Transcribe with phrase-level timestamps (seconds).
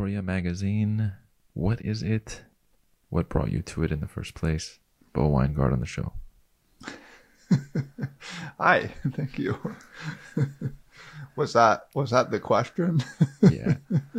[0.00, 1.12] Aporia magazine.
[1.52, 2.40] What is it?
[3.10, 4.78] What brought you to it in the first place?
[5.12, 6.14] Bo Winegard on the show.
[8.58, 9.58] Hi, thank you.
[11.36, 13.04] was that was that the question?
[13.42, 13.74] Yeah.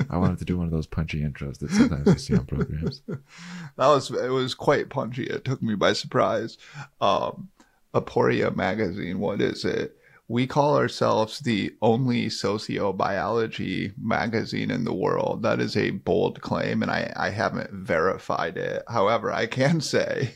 [0.08, 3.02] I wanted to do one of those punchy intros that sometimes you see on programs.
[3.08, 5.24] that was it was quite punchy.
[5.24, 6.60] It took me by surprise.
[7.00, 7.50] Um,
[7.96, 9.20] Aporia magazine.
[9.20, 9.98] What is it?
[10.32, 15.44] We call ourselves the only sociobiology magazine in the world.
[15.44, 18.84] That is a bold claim, and I, I haven't verified it.
[18.88, 20.36] However, I can say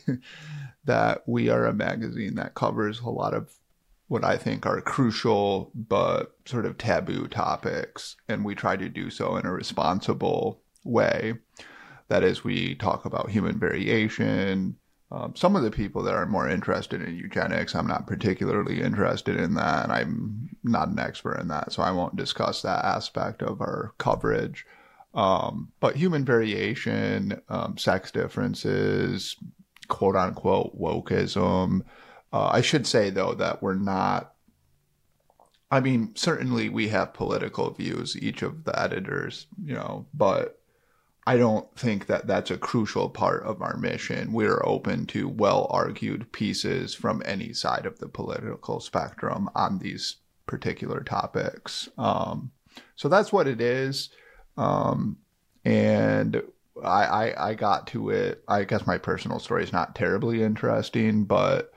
[0.83, 3.53] that we are a magazine that covers a lot of
[4.09, 9.09] what I think are crucial but sort of taboo topics, and we try to do
[9.09, 11.35] so in a responsible way.
[12.09, 14.75] That is, we talk about human variation,
[15.11, 19.37] um, some of the people that are more interested in eugenics, I'm not particularly interested
[19.37, 23.43] in that, and I'm not an expert in that, so I won't discuss that aspect
[23.43, 24.65] of our coverage.
[25.13, 29.37] Um, but human variation, um, sex differences,
[29.87, 31.81] quote unquote wokeism.
[32.33, 34.33] Uh, I should say though that we're not.
[35.71, 40.59] I mean, certainly we have political views, each of the editors, you know, but
[41.27, 44.31] I don't think that that's a crucial part of our mission.
[44.31, 50.17] We're open to well argued pieces from any side of the political spectrum on these
[50.45, 51.89] particular topics.
[51.97, 52.51] Um,
[52.95, 54.09] so that's what it is.
[54.57, 55.17] Um,
[55.63, 56.43] and
[56.83, 58.43] I, I, I, got to it.
[58.47, 61.73] I guess my personal story is not terribly interesting, but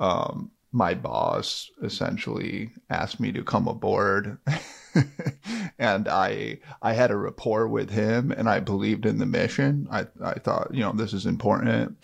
[0.00, 4.38] um, my boss essentially asked me to come aboard.
[5.78, 9.88] and I I had a rapport with him and I believed in the mission.
[9.90, 11.96] I, I thought, you know, this is important.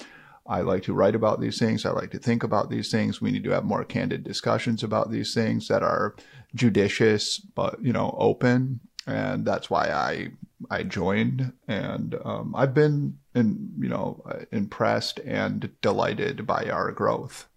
[0.47, 1.87] I like to write about these things.
[1.87, 3.21] I like to think about these things.
[3.21, 6.15] We need to have more candid discussions about these things that are
[6.55, 8.81] judicious, but, you know, open.
[9.07, 10.29] And that's why I,
[10.71, 17.49] I joined and, um, I've been, in, you know, impressed and delighted by our growth.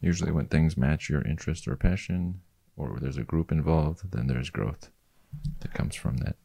[0.00, 2.40] Usually when things match your interest or passion,
[2.76, 4.90] or there's a group involved, then there's growth
[5.60, 6.36] that comes from that.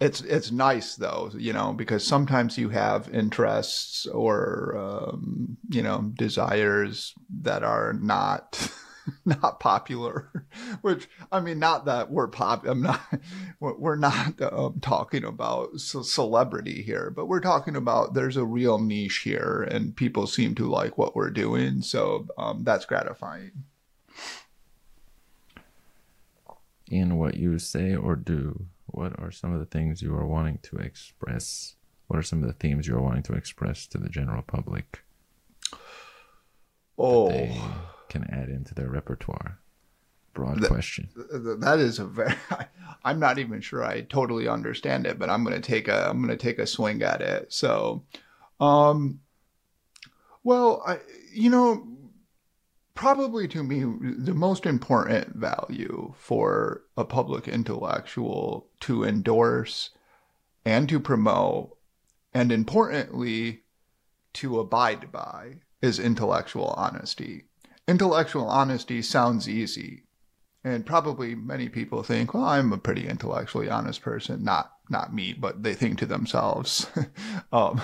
[0.00, 6.12] It's it's nice though, you know, because sometimes you have interests or um, you know
[6.16, 8.68] desires that are not
[9.24, 10.30] not popular.
[10.80, 12.66] Which I mean, not that we're pop.
[12.66, 13.00] I'm not.
[13.60, 19.20] We're not um, talking about celebrity here, but we're talking about there's a real niche
[19.24, 21.82] here, and people seem to like what we're doing.
[21.82, 23.52] So um, that's gratifying.
[26.92, 30.58] In what you say or do, what are some of the things you are wanting
[30.62, 31.76] to express?
[32.06, 35.02] What are some of the themes you are wanting to express to the general public?
[36.98, 37.32] Oh,
[38.10, 39.58] can add into their repertoire.
[40.34, 41.08] Broad that, question.
[41.60, 42.34] That is a very.
[43.04, 46.08] I'm not even sure I totally understand it, but I'm going to take a.
[46.08, 47.52] I'm going to take a swing at it.
[47.52, 48.04] So,
[48.60, 49.20] um,
[50.44, 50.98] well, I,
[51.32, 51.86] you know,
[52.94, 53.80] probably to me
[54.18, 59.90] the most important value for a public intellectual to endorse
[60.64, 61.76] and to promote
[62.34, 63.62] and importantly
[64.32, 67.44] to abide by is intellectual honesty.
[67.88, 70.04] Intellectual honesty sounds easy
[70.64, 74.44] and probably many people think well i'm a pretty intellectually honest person.
[74.44, 76.86] Not not me but they think to themselves.
[77.52, 77.82] Um,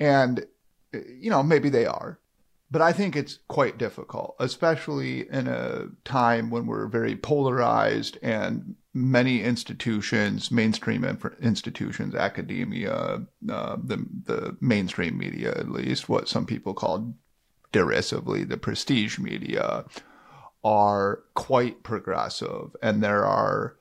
[0.00, 0.44] and
[0.92, 2.18] you know maybe they are
[2.70, 8.74] but I think it's quite difficult, especially in a time when we're very polarized and
[8.92, 11.04] many institutions, mainstream
[11.40, 17.14] institutions, academia, uh, the the mainstream media, at least what some people call
[17.72, 19.84] derisively the prestige media,
[20.62, 23.76] are quite progressive, and there are.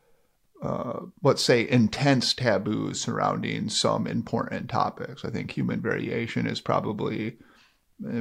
[0.60, 5.24] Uh, let's say intense taboos surrounding some important topics.
[5.24, 7.38] I think human variation is probably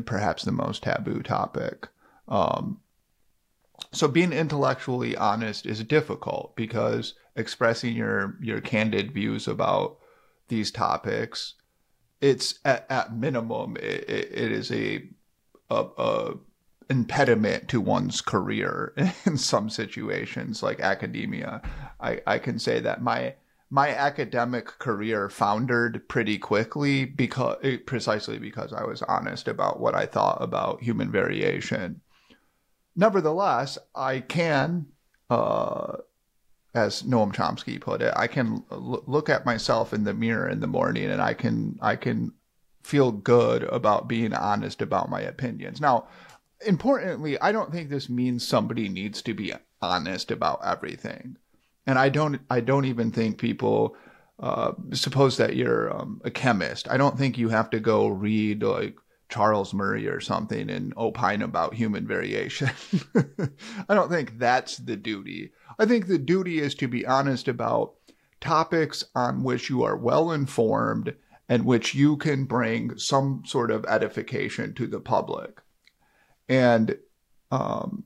[0.04, 1.88] perhaps the most taboo topic.
[2.28, 2.80] Um,
[3.92, 9.98] so being intellectually honest is difficult because expressing your your candid views about
[10.48, 11.54] these topics,
[12.20, 15.08] it's at, at minimum it, it is a,
[15.70, 16.34] a, a
[16.88, 18.94] impediment to one's career
[19.26, 21.60] in some situations like academia.
[22.00, 23.34] I, I can say that my
[23.70, 30.06] my academic career foundered pretty quickly because precisely because I was honest about what I
[30.06, 32.00] thought about human variation.
[32.94, 34.86] Nevertheless, I can,
[35.28, 35.96] uh,
[36.74, 40.60] as Noam Chomsky put it, I can l- look at myself in the mirror in
[40.60, 42.32] the morning and I can I can
[42.84, 45.80] feel good about being honest about my opinions.
[45.80, 46.06] Now,
[46.64, 49.52] importantly, I don't think this means somebody needs to be
[49.82, 51.36] honest about everything
[51.86, 53.96] and I don't I don't even think people
[54.38, 56.88] uh, suppose that you're um, a chemist.
[56.90, 58.96] I don't think you have to go read like
[59.28, 62.70] Charles Murray or something and opine about human variation.
[63.88, 65.52] I don't think that's the duty.
[65.78, 67.94] I think the duty is to be honest about
[68.40, 71.14] topics on which you are well informed
[71.48, 75.60] and which you can bring some sort of edification to the public.
[76.48, 76.98] And
[77.50, 78.04] um,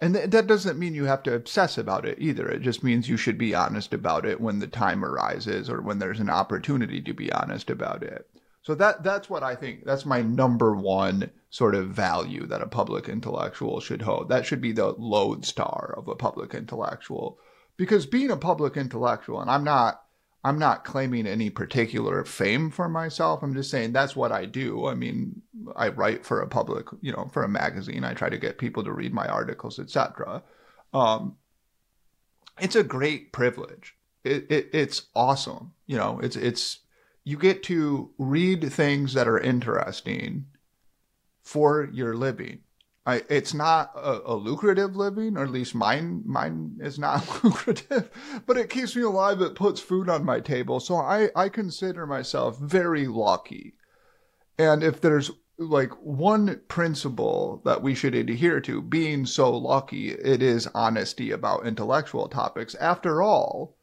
[0.00, 2.48] and th- that doesn't mean you have to obsess about it either.
[2.48, 5.98] It just means you should be honest about it when the time arises or when
[5.98, 8.28] there's an opportunity to be honest about it.
[8.62, 9.84] So that that's what I think.
[9.84, 14.28] That's my number one sort of value that a public intellectual should hold.
[14.28, 17.38] That should be the lodestar of a public intellectual.
[17.76, 20.02] Because being a public intellectual, and I'm not
[20.46, 23.42] I'm not claiming any particular fame for myself.
[23.42, 24.86] I'm just saying that's what I do.
[24.86, 25.42] I mean,
[25.74, 28.04] I write for a public, you know, for a magazine.
[28.04, 30.44] I try to get people to read my articles, etc.
[30.94, 31.34] Um,
[32.60, 33.96] it's a great privilege.
[34.22, 35.72] It, it, it's awesome.
[35.88, 36.78] You know, it's it's
[37.24, 40.46] you get to read things that are interesting
[41.42, 42.60] for your living.
[43.06, 48.10] I, it's not a, a, lucrative living, or at least mine mine is not lucrative,
[48.46, 49.40] but it keeps me alive.
[49.40, 53.74] It puts food on my table, so I I consider myself very lucky.
[54.58, 60.42] And if there's like one principle that we should adhere to, being so lucky, it
[60.42, 62.74] is honesty about intellectual topics.
[62.74, 63.76] After all,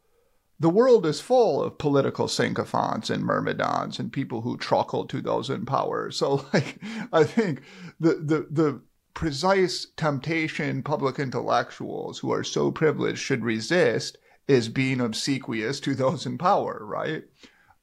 [0.60, 5.50] the world is full of political sycophants and myrmidons and people who truckle to those
[5.50, 6.12] in power.
[6.12, 6.80] So, like,
[7.12, 7.62] I think
[8.00, 8.82] the the the
[9.14, 14.18] precise temptation public intellectuals who are so privileged should resist
[14.48, 17.24] is being obsequious to those in power, right?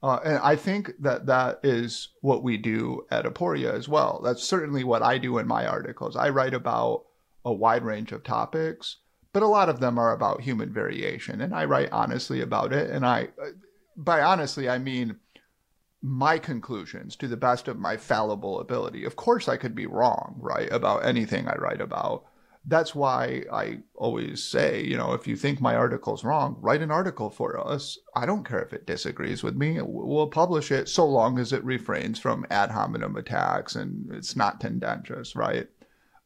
[0.03, 4.19] Uh, and I think that that is what we do at Aporia as well.
[4.23, 6.15] That's certainly what I do in my articles.
[6.15, 7.05] I write about
[7.45, 8.97] a wide range of topics,
[9.31, 12.89] but a lot of them are about human variation, and I write honestly about it.
[12.89, 13.29] And I,
[13.95, 15.17] by honestly, I mean
[16.01, 19.05] my conclusions to the best of my fallible ability.
[19.05, 22.25] Of course, I could be wrong, right, about anything I write about.
[22.65, 26.91] That's why I always say, you know, if you think my article's wrong, write an
[26.91, 27.97] article for us.
[28.15, 29.79] I don't care if it disagrees with me.
[29.81, 34.61] We'll publish it so long as it refrains from ad hominem attacks and it's not
[34.61, 35.67] tendentious, right?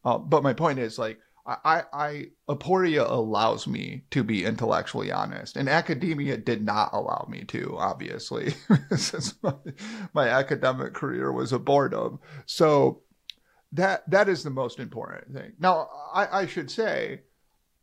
[0.04, 5.56] Uh, but my point is, like, I, I aporia allows me to be intellectually honest,
[5.56, 7.76] and academia did not allow me to.
[7.78, 8.54] Obviously,
[8.96, 9.54] since my,
[10.12, 13.02] my academic career was a boredom, so
[13.72, 15.52] that that is the most important thing.
[15.60, 17.20] Now, I, I should say,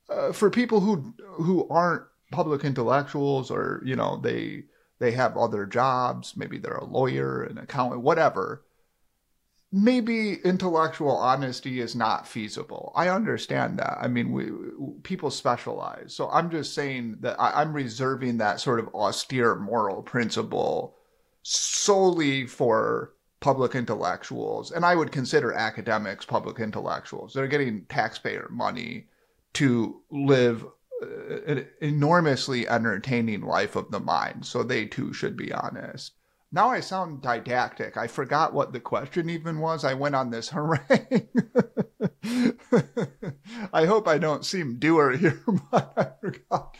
[0.09, 4.65] uh, for people who who aren't public intellectuals, or you know, they
[4.99, 8.65] they have other jobs, maybe they're a lawyer, an accountant, whatever
[9.73, 12.93] maybe intellectual honesty is not feasible.
[12.95, 13.97] I understand that.
[13.99, 14.51] I mean, we
[15.01, 16.13] people specialize.
[16.13, 20.95] So I'm just saying that I, I'm reserving that sort of austere moral principle
[21.41, 24.71] solely for public intellectuals.
[24.71, 27.33] And I would consider academics public intellectuals.
[27.33, 29.07] They're getting taxpayer money
[29.53, 30.65] to live
[31.01, 34.45] uh, an enormously entertaining life of the mind.
[34.45, 36.13] So they too should be honest.
[36.53, 37.97] Now I sound didactic.
[37.97, 39.83] I forgot what the question even was.
[39.83, 41.27] I went on this harangue.
[43.73, 45.41] I hope I don't seem doer here,
[45.71, 46.77] but I forgot.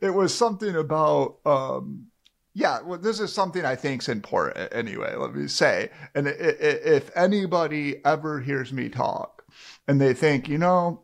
[0.00, 2.06] It was something about, um,
[2.54, 5.90] yeah, well, this is something I think is important anyway, let me say.
[6.14, 9.44] And if anybody ever hears me talk
[9.86, 11.02] and they think, you know,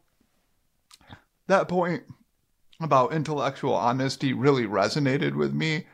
[1.49, 2.05] that point
[2.81, 5.85] about intellectual honesty really resonated with me,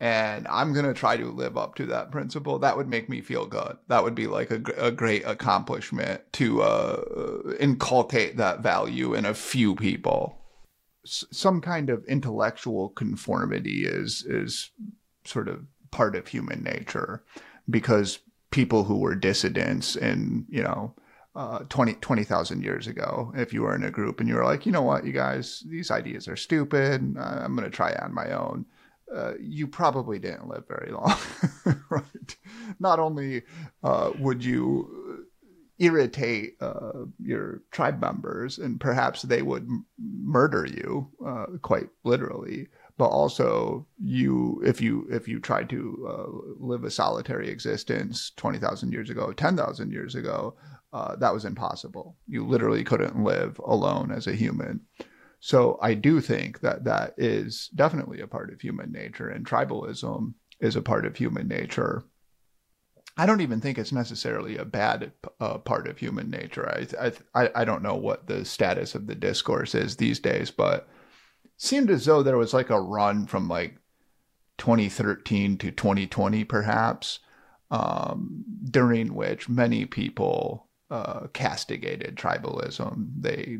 [0.00, 2.58] and I'm going to try to live up to that principle.
[2.58, 3.76] That would make me feel good.
[3.88, 9.34] That would be like a, a great accomplishment to uh, inculcate that value in a
[9.34, 10.38] few people.
[11.04, 14.70] S- some kind of intellectual conformity is is
[15.24, 17.24] sort of part of human nature
[17.68, 20.94] because people who were dissidents and you know
[21.34, 24.64] uh, 20 20,000 years ago, if you were in a group and you were like,
[24.64, 27.16] you know what, you guys, these ideas are stupid.
[27.18, 28.64] I'm going to try on my own
[29.14, 31.16] uh, you probably didn't live very long,
[31.90, 32.36] right?
[32.78, 33.42] Not only
[33.82, 35.26] uh, would you
[35.78, 42.66] irritate uh, your tribe members, and perhaps they would m- murder you, uh, quite literally,
[42.96, 48.58] but also you, if you if you tried to uh, live a solitary existence twenty
[48.58, 50.56] thousand years ago, ten thousand years ago,
[50.92, 52.16] uh, that was impossible.
[52.26, 54.80] You literally couldn't live alone as a human.
[55.40, 60.34] So I do think that that is definitely a part of human nature, and tribalism
[60.60, 62.04] is a part of human nature.
[63.16, 66.68] I don't even think it's necessarily a bad uh, part of human nature.
[66.68, 70.88] I, I I don't know what the status of the discourse is these days, but
[71.56, 73.76] seemed as though there was like a run from like
[74.58, 77.20] 2013 to 2020, perhaps,
[77.70, 83.08] um, during which many people uh, castigated tribalism.
[83.18, 83.58] They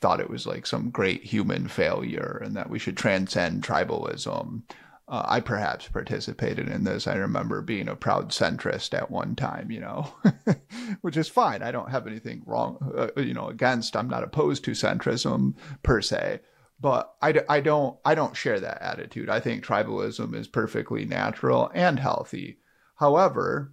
[0.00, 4.62] thought it was like some great human failure and that we should transcend tribalism.
[5.08, 7.06] Uh, I perhaps participated in this.
[7.06, 10.12] I remember being a proud centrist at one time, you know,
[11.00, 11.62] which is fine.
[11.62, 13.96] I don't have anything wrong, uh, you know, against.
[13.96, 16.40] I'm not opposed to centrism per se,
[16.78, 19.30] but I, I don't I don't share that attitude.
[19.30, 22.58] I think tribalism is perfectly natural and healthy.
[22.96, 23.72] However,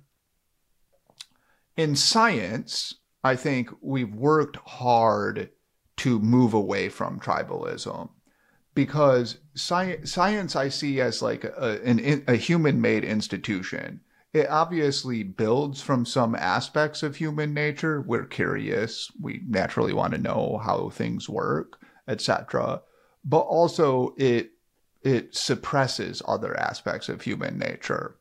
[1.76, 5.50] in science, I think we've worked hard
[5.98, 8.10] to move away from tribalism
[8.76, 14.02] because science, science I see as like a, an, a human made institution.
[14.34, 18.02] It obviously builds from some aspects of human nature.
[18.02, 19.10] We're curious.
[19.20, 22.82] We naturally want to know how things work, etc.
[23.24, 24.52] But also it
[25.02, 28.18] it suppresses other aspects of human nature.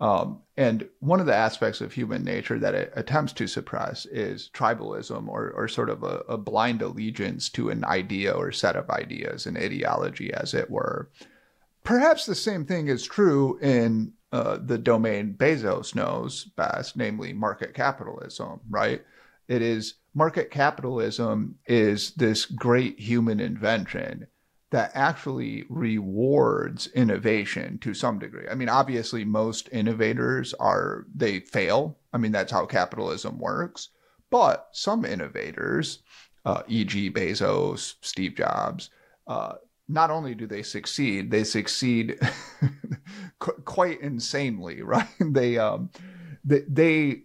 [0.00, 4.50] Um, and one of the aspects of human nature that it attempts to suppress is
[4.52, 8.90] tribalism or, or sort of a, a blind allegiance to an idea or set of
[8.90, 11.08] ideas, an ideology, as it were.
[11.84, 17.72] Perhaps the same thing is true in uh, the domain Bezos knows best, namely market
[17.72, 19.02] capitalism, right?
[19.48, 24.26] It is market capitalism is this great human invention
[24.72, 28.46] that actually rewards innovation to some degree.
[28.50, 31.98] I mean, obviously, most innovators are, they fail.
[32.14, 33.90] I mean, that's how capitalism works.
[34.30, 36.02] But some innovators,
[36.46, 38.88] uh, e.g., Bezos, Steve Jobs,
[39.26, 39.56] uh,
[39.88, 42.18] not only do they succeed, they succeed
[43.40, 45.06] qu- quite insanely, right?
[45.20, 45.90] they, um,
[46.46, 47.22] they, they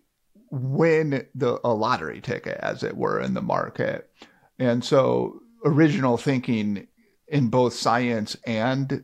[0.51, 4.09] win the a lottery ticket, as it were, in the market.
[4.59, 6.87] And so original thinking
[7.27, 9.03] in both science and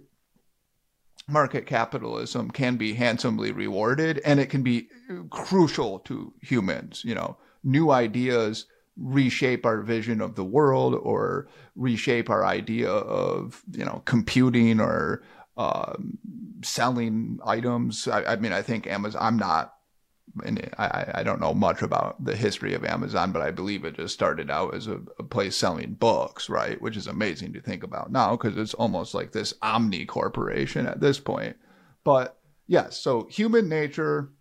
[1.28, 4.88] market capitalism can be handsomely rewarded and it can be
[5.30, 7.38] crucial to humans you know.
[7.64, 8.66] New ideas
[8.98, 15.24] reshape our vision of the world or reshape our idea of you know computing or
[15.58, 16.18] um,
[16.62, 18.08] selling items.
[18.08, 19.76] I, I mean i think amazon i'm not
[20.44, 23.96] and I, I don't know much about the history of Amazon, but I believe it
[23.96, 26.82] just started out as a, a place selling books, right?
[26.82, 31.02] Which is amazing to think about now because it's almost like this omni corporation at
[31.02, 31.56] this point.
[32.04, 34.32] But yes, so human nature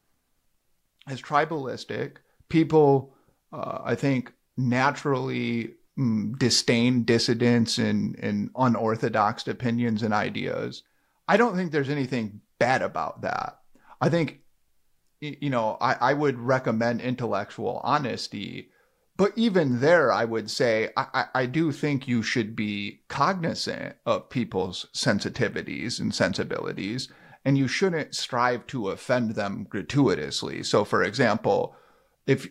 [1.11, 2.16] is tribalistic.
[2.49, 3.14] People,
[3.52, 10.82] uh, I think, naturally mm, disdain dissidents and, and unorthodox opinions and ideas.
[11.28, 13.58] I don't think there's anything bad about that.
[14.00, 14.41] I think
[15.23, 18.71] you know, I, I would recommend intellectual honesty.
[19.17, 24.31] But even there, I would say I, I do think you should be cognizant of
[24.31, 27.09] people's sensitivities and sensibilities,
[27.45, 30.64] and you shouldn't strive to offend them gratuitously.
[30.64, 31.76] So, for example,
[32.26, 32.49] if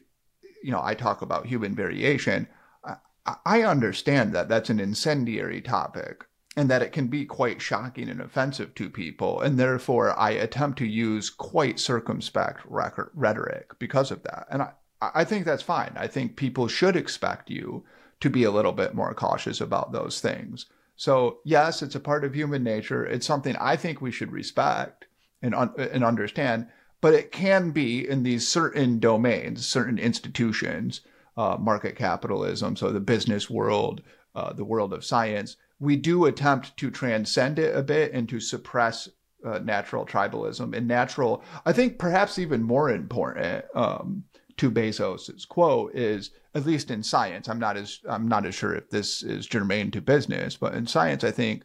[0.64, 2.48] you know I talk about human variation,
[2.86, 6.26] I, I understand that that's an incendiary topic
[6.58, 9.40] and that it can be quite shocking and offensive to people.
[9.42, 14.48] And therefore, I attempt to use quite circumspect rhetoric because of that.
[14.52, 15.94] And I, I think that's fine.
[15.96, 17.86] I think people should expect you
[18.20, 20.66] to be a little bit more cautious about those things.
[20.96, 23.06] So, yes, it's a part of human nature.
[23.06, 25.06] It's something I think we should respect
[25.42, 26.68] and, un- and understand,
[27.00, 31.02] but it can be in these certain domains, certain institutions,
[31.38, 34.02] uh, market capitalism, so the business world,
[34.36, 38.40] uh, the world of science we do attempt to transcend it a bit and to
[38.40, 39.10] suppress
[39.44, 41.44] uh, natural tribalism and natural.
[41.66, 44.24] I think perhaps even more important um,
[44.58, 47.50] to Bezos's quote is at least in science.
[47.50, 50.86] I'm not as I'm not as sure if this is germane to business, but in
[50.86, 51.64] science, I think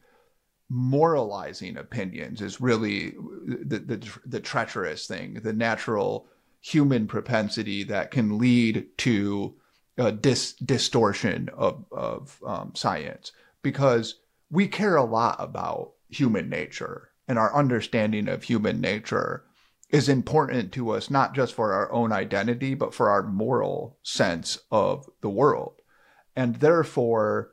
[0.70, 3.10] moralizing opinions is really
[3.46, 6.26] the the, the treacherous thing, the natural
[6.62, 9.54] human propensity that can lead to
[9.98, 13.32] a dis- distortion of of um, science
[13.62, 14.20] because
[14.50, 19.44] we care a lot about human nature and our understanding of human nature
[19.90, 24.58] is important to us, not just for our own identity, but for our moral sense
[24.70, 25.74] of the world.
[26.34, 27.52] And therefore,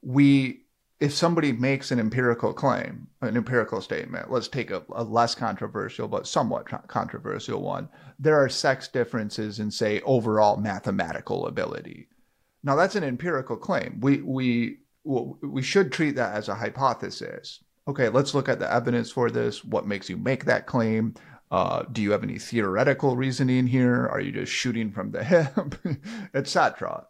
[0.00, 0.62] we,
[1.00, 6.06] if somebody makes an empirical claim, an empirical statement, let's take a, a less controversial
[6.08, 7.88] but somewhat controversial one.
[8.18, 12.08] There are sex differences in, say, overall mathematical ability.
[12.62, 13.98] Now, that's an empirical claim.
[14.00, 17.62] We, we well, we should treat that as a hypothesis.
[17.86, 19.64] Okay, let's look at the evidence for this.
[19.64, 21.14] What makes you make that claim?
[21.50, 24.06] Uh, do you have any theoretical reasoning here?
[24.06, 25.76] Are you just shooting from the hip,
[26.34, 27.06] etc.?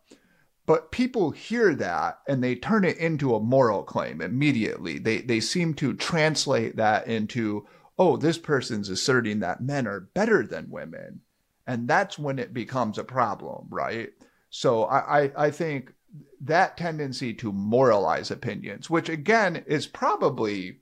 [0.66, 4.98] but people hear that and they turn it into a moral claim immediately.
[4.98, 7.66] They they seem to translate that into,
[7.98, 11.20] oh, this person's asserting that men are better than women.
[11.66, 14.10] And that's when it becomes a problem, right?
[14.50, 15.92] So I, I, I think
[16.40, 20.80] that tendency to moralize opinions, which again is probably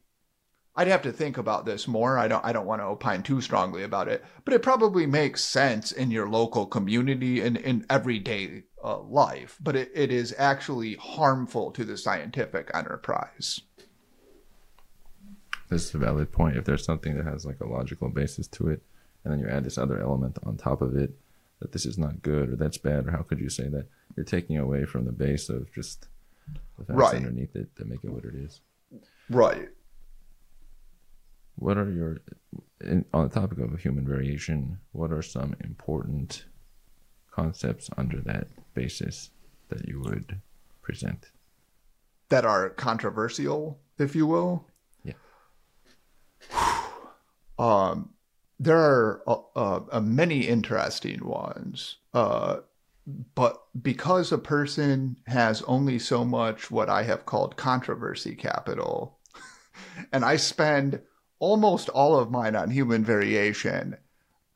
[0.75, 2.19] I'd have to think about this more.
[2.19, 5.45] I don't I don't want to opine too strongly about it, but it probably makes
[5.45, 10.95] sense in your local community and in everyday uh, life, but it, it is actually
[10.95, 13.61] harmful to the scientific enterprise.
[15.69, 16.57] This is a valid point.
[16.57, 18.83] If there's something that has like a logical basis to it,
[19.25, 21.13] and then you add this other element on top of it,
[21.63, 23.87] that this is not good or that's bad, or how could you say that?
[24.17, 26.09] You're taking away from the base of just
[26.79, 27.15] the facts right.
[27.15, 28.61] underneath it that make it what it is.
[29.31, 29.69] Right
[31.63, 32.19] what are your
[32.81, 36.45] in, on the topic of human variation what are some important
[37.31, 39.31] concepts under that basis
[39.69, 40.41] that you would
[40.83, 41.31] present
[42.29, 44.67] that are controversial if you will
[45.05, 45.15] yeah
[47.59, 48.11] um
[48.63, 52.59] there are uh, uh, uh, many interesting ones uh,
[53.35, 59.19] but because a person has only so much what i have called controversy capital
[60.13, 61.01] and i spend
[61.43, 63.97] almost all of mine on human variation.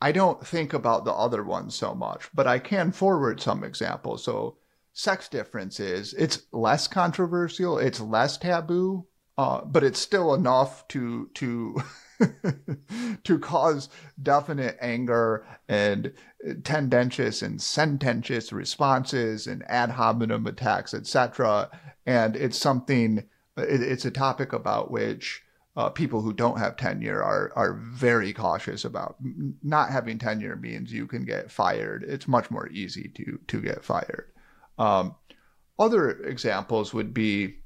[0.00, 4.22] I don't think about the other ones so much, but I can forward some examples.
[4.22, 4.58] So,
[4.92, 9.04] sex differences, it's less controversial, it's less taboo,
[9.36, 11.82] uh, but it's still enough to to
[13.24, 13.88] to cause
[14.22, 16.12] definite anger and
[16.64, 21.70] tendentious and sententious responses and ad hominem attacks, etc.
[22.06, 23.18] And it's something.
[23.56, 25.42] It, it's a topic about which
[25.76, 29.16] uh, people who don't have tenure are are very cautious about
[29.62, 32.04] not having tenure means you can get fired.
[32.04, 34.32] It's much more easy to to get fired.
[34.78, 35.14] Um,
[35.78, 37.56] other examples would be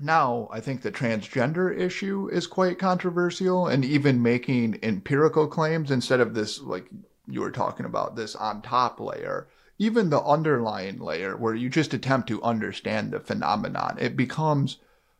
[0.00, 6.20] now I think the transgender issue is quite controversial and even making empirical claims instead
[6.20, 6.86] of this like
[7.26, 9.48] you were talking about this on top layer
[9.80, 13.96] even the underlying layer where you just attempt to understand the phenomenon.
[13.98, 14.76] It becomes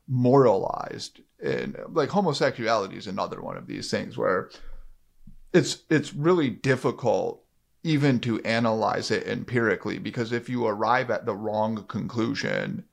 [0.07, 4.51] moralized and like homosexuality is another one of these things where
[5.55, 7.43] it's it's really difficult
[7.83, 12.85] even to analyze it empirically because if you arrive at the wrong conclusion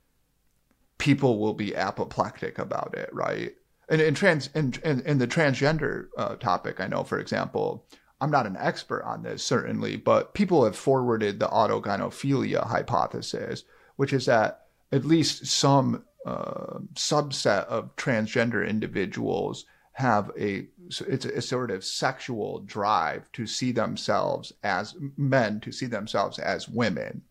[0.98, 3.54] people will be apoplectic about it right?
[3.88, 7.86] And in trans in, in, the transgender uh, topic i know for example
[8.20, 13.64] i'm not an expert on this certainly but people have forwarded the autogynephilia hypothesis
[13.96, 21.38] which is that at least some uh, subset of transgender individuals have a it's a,
[21.38, 27.22] a, sort of sexual drive to see themselves as men to see themselves as women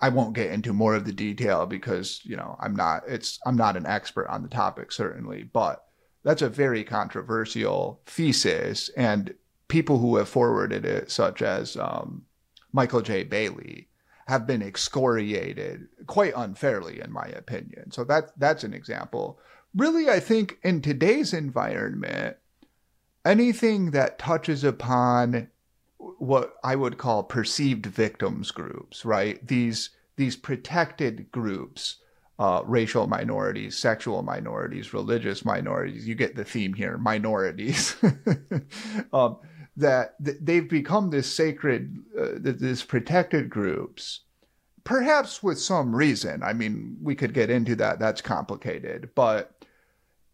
[0.00, 3.56] i won't get into more of the detail because you know i'm not it's i'm
[3.56, 5.84] not an expert on the topic certainly but
[6.22, 9.34] that's a very controversial thesis and
[9.68, 12.22] people who have forwarded it such as um,
[12.72, 13.88] michael j bailey
[14.30, 17.90] have been excoriated quite unfairly, in my opinion.
[17.90, 19.40] So that that's an example.
[19.74, 22.36] Really, I think in today's environment,
[23.24, 25.49] anything that touches upon
[26.18, 29.44] what I would call perceived victims groups, right?
[29.46, 31.96] These these protected groups,
[32.38, 36.06] uh, racial minorities, sexual minorities, religious minorities.
[36.06, 37.96] You get the theme here, minorities.
[39.12, 39.38] um,
[39.76, 44.20] that they've become this sacred, uh, this protected groups,
[44.84, 46.42] perhaps with some reason.
[46.42, 47.98] I mean, we could get into that.
[47.98, 49.59] That's complicated, but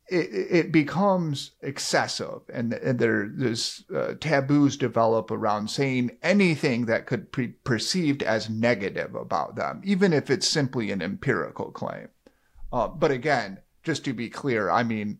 [0.08, 7.06] it, it becomes excessive, and, and there, there's uh, taboos develop around saying anything that
[7.06, 12.08] could be perceived as negative about them, even if it's simply an empirical claim.
[12.72, 15.18] Uh, but again, just to be clear, I mean,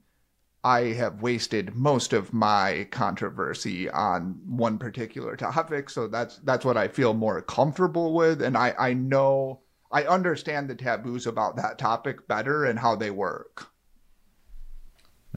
[0.62, 6.76] I have wasted most of my controversy on one particular topic, so that's that's what
[6.76, 9.60] I feel more comfortable with, and I I know
[9.92, 13.68] I understand the taboos about that topic better and how they work.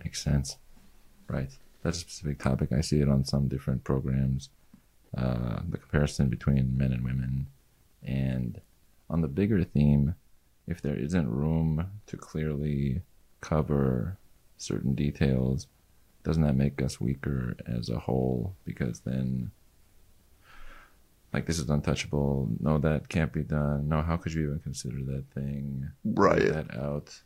[0.04, 0.58] Makes sense,
[1.28, 1.49] right?
[1.84, 2.71] That's a specific topic.
[2.71, 4.49] I see it on some different programs.
[5.17, 7.47] Uh, the comparison between men and women,
[8.04, 8.62] and
[9.10, 10.15] on the bigger theme,
[10.67, 13.02] if there isn't room to clearly
[13.41, 14.17] cover
[14.58, 15.67] certain details,
[16.23, 18.56] doesn't that make us weaker as a whole?
[18.65, 19.52] Because then,
[21.34, 22.49] like, this is untouchable.
[22.60, 23.89] No, that can't be done.
[23.89, 25.89] No, how could you even consider that thing?
[26.06, 26.39] Right.
[26.39, 27.19] Leave that out.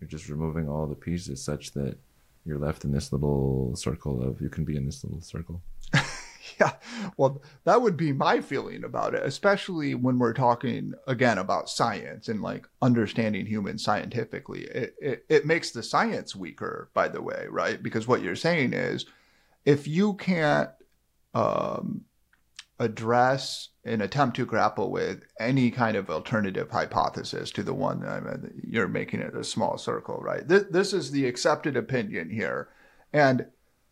[0.00, 1.96] You're just removing all the pieces such that
[2.44, 5.62] you're left in this little circle of you can be in this little circle.
[6.60, 6.72] yeah,
[7.16, 12.28] well, that would be my feeling about it, especially when we're talking again about science
[12.28, 14.62] and like understanding humans scientifically.
[14.64, 17.82] It, it, it makes the science weaker, by the way, right?
[17.82, 19.06] Because what you're saying is
[19.64, 20.70] if you can't
[21.34, 22.04] um,
[22.78, 28.20] address and attempt to grapple with any kind of alternative hypothesis to the one I
[28.20, 30.46] mean, uh, you're making it a small circle, right?
[30.46, 32.68] This, this is the accepted opinion here.
[33.12, 33.46] And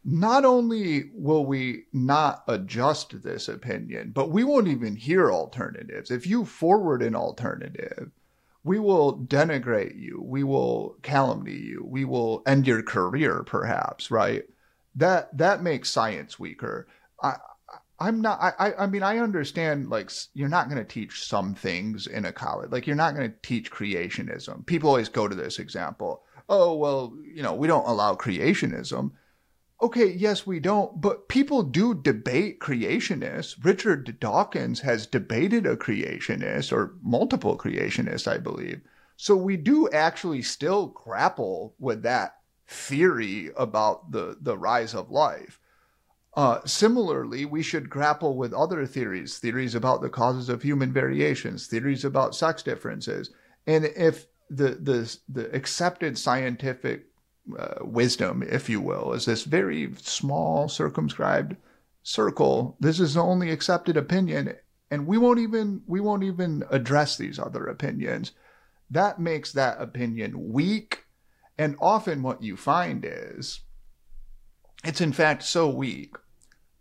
[0.04, 6.10] not only will we not adjust this opinion, but we won't even hear alternatives.
[6.10, 8.10] If you forward an alternative,
[8.64, 14.44] we will denigrate you, we will calumny you, we will end your career, perhaps, right?
[14.94, 16.86] That that makes science weaker.
[17.22, 17.36] I,
[17.98, 18.40] I'm not.
[18.58, 18.72] I.
[18.74, 19.88] I mean, I understand.
[19.88, 22.70] Like, you're not going to teach some things in a college.
[22.70, 24.66] Like, you're not going to teach creationism.
[24.66, 26.22] People always go to this example.
[26.48, 29.12] Oh, well, you know, we don't allow creationism.
[29.80, 31.00] Okay, yes, we don't.
[31.00, 33.62] But people do debate creationists.
[33.64, 38.80] Richard Dawkins has debated a creationist or multiple creationists, I believe.
[39.16, 45.60] So we do actually still grapple with that theory about the the rise of life.
[46.36, 51.68] Uh, similarly, we should grapple with other theories, theories about the causes of human variations,
[51.68, 53.30] theories about sex differences.
[53.66, 57.06] And if the, the, the accepted scientific
[57.56, 61.56] uh, wisdom, if you will, is this very small, circumscribed
[62.02, 64.54] circle, this is the only accepted opinion,
[64.90, 68.32] and we won't even we won't even address these other opinions.
[68.90, 71.04] That makes that opinion weak.
[71.56, 73.60] And often what you find is
[74.84, 76.16] it's in fact so weak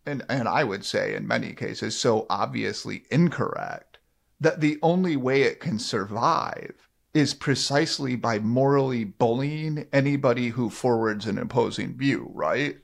[0.05, 3.97] and, and I would say in many cases so obviously incorrect
[4.39, 11.27] that the only way it can survive is precisely by morally bullying anybody who forwards
[11.27, 12.77] an opposing view, right?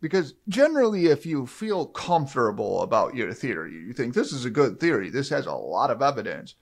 [0.00, 4.80] Because generally, if you feel comfortable about your theory, you think this is a good
[4.80, 6.54] theory, this has a lot of evidence,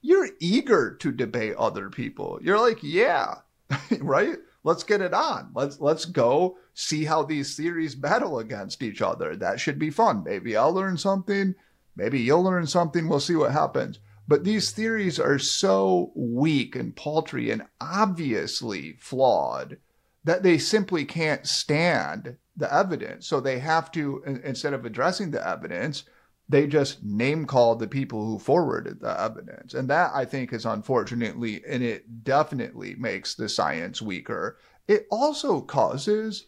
[0.00, 2.38] you're eager to debate other people.
[2.42, 3.36] You're like, yeah,
[4.00, 4.36] right?
[4.66, 5.52] Let's get it on.
[5.54, 9.36] Let's let's go see how these theories battle against each other.
[9.36, 10.24] That should be fun.
[10.24, 11.54] Maybe I'll learn something.
[11.94, 13.08] Maybe you'll learn something.
[13.08, 14.00] We'll see what happens.
[14.26, 19.78] But these theories are so weak and paltry and obviously flawed
[20.24, 23.28] that they simply can't stand the evidence.
[23.28, 26.02] So they have to, instead of addressing the evidence,
[26.48, 29.74] they just name called the people who forwarded the evidence.
[29.74, 34.58] And that I think is unfortunately, and it definitely makes the science weaker.
[34.86, 36.46] It also causes,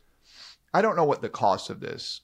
[0.72, 2.20] I don't know what the cost of this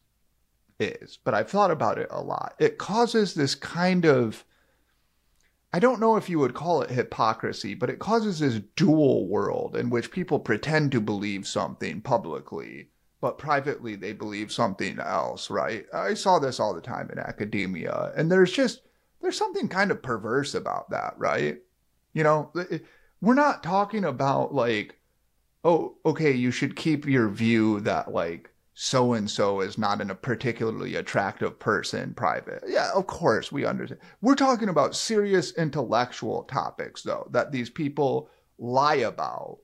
[0.78, 2.54] is, but I've thought about it a lot.
[2.60, 4.44] It causes this kind of,
[5.72, 9.76] I don't know if you would call it hypocrisy, but it causes this dual world
[9.76, 12.90] in which people pretend to believe something publicly
[13.24, 15.86] but privately they believe something else, right?
[15.94, 18.82] I saw this all the time in academia, and there's just
[19.22, 21.56] there's something kind of perverse about that, right?
[22.12, 22.52] You know,
[23.22, 24.98] we're not talking about like,
[25.64, 30.10] oh, okay, you should keep your view that like so and so is not in
[30.10, 32.62] a particularly attractive person private.
[32.66, 34.02] Yeah, of course we understand.
[34.20, 39.60] We're talking about serious intellectual topics though that these people lie about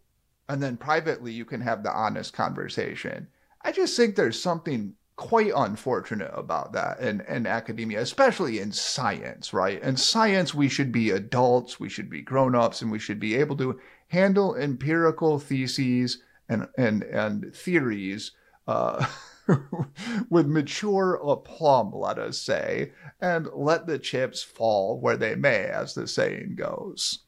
[0.49, 3.29] and then privately you can have the honest conversation.
[3.63, 9.53] I just think there's something quite unfortunate about that in, in academia, especially in science,
[9.53, 9.83] right?
[9.83, 13.35] In science, we should be adults, we should be grown ups, and we should be
[13.35, 18.33] able to handle empirical theses and, and, and theories
[18.67, 19.05] uh,
[20.31, 25.93] with mature aplomb, let us say, and let the chips fall where they may, as
[25.93, 27.19] the saying goes.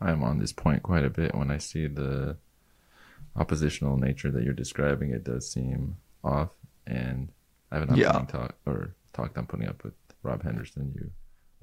[0.00, 2.38] I'm on this point quite a bit when I see the
[3.36, 6.50] oppositional nature that you're describing, it does seem off.
[6.86, 7.28] And
[7.70, 8.40] I have an upcoming yeah.
[8.40, 10.92] talk or talk I'm putting up with Rob Henderson.
[10.94, 11.10] You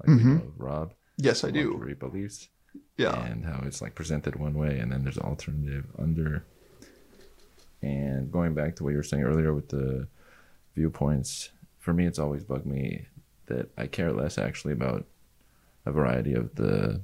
[0.00, 0.38] like mm-hmm.
[0.56, 0.94] Rob?
[1.16, 1.94] Yes, I do.
[1.98, 2.48] Beliefs.
[2.96, 3.24] Yeah.
[3.26, 6.44] And how it's like presented one way and then there's alternative under.
[7.82, 10.06] And going back to what you were saying earlier with the
[10.74, 13.06] viewpoints, for me, it's always bugged me
[13.46, 15.06] that I care less actually about
[15.86, 17.00] a variety of the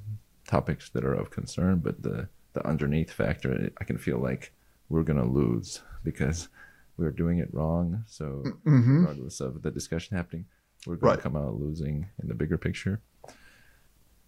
[0.47, 4.51] topics that are of concern, but the the underneath factor, I can feel like
[4.89, 6.49] we're going to lose because
[6.97, 8.03] we're doing it wrong.
[8.07, 8.99] So, mm-hmm.
[8.99, 10.45] regardless of the discussion happening,
[10.85, 11.15] we're going right.
[11.17, 13.01] to come out losing in the bigger picture.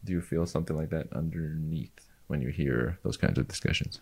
[0.04, 4.02] Do you feel something like that underneath when you hear those kinds of discussions?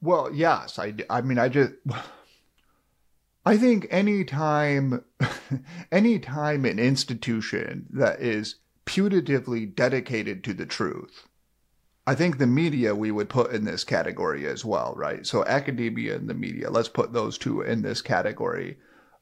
[0.00, 0.78] Well, yes.
[0.78, 1.72] I, I mean, I just.
[3.44, 5.04] I think anytime,
[5.92, 11.26] anytime an institution that is putatively dedicated to the truth
[12.06, 15.26] I think the media we would put in this category as well, right?
[15.26, 18.78] So academia and the media, let's put those two in this category.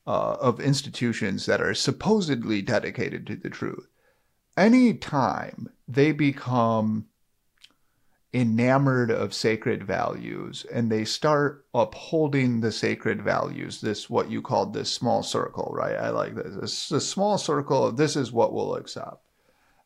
[0.06, 3.86] uh, of institutions that are supposedly dedicated to the truth,
[4.56, 7.06] anytime they become
[8.32, 14.72] enamored of sacred values and they start upholding the sacred values this what you called
[14.72, 18.52] this small circle right i like this this a small circle of this is what
[18.52, 19.24] we'll accept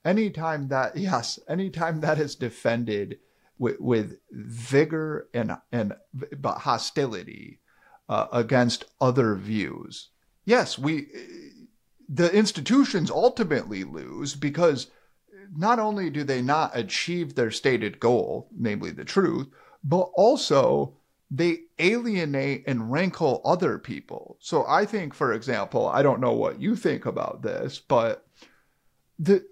[0.05, 3.19] anytime that yes anytime that is defended
[3.59, 5.95] with, with vigor and and
[6.37, 7.61] but hostility
[8.09, 10.11] uh, against other views
[10.45, 11.07] yes we
[12.09, 14.89] the institutions ultimately lose because
[15.57, 19.49] not only do they not achieve their stated goal, namely the truth,
[19.83, 20.97] but also
[21.31, 24.37] they alienate and rankle other people.
[24.41, 28.27] So I think, for example, I don't know what you think about this, but
[29.19, 29.45] the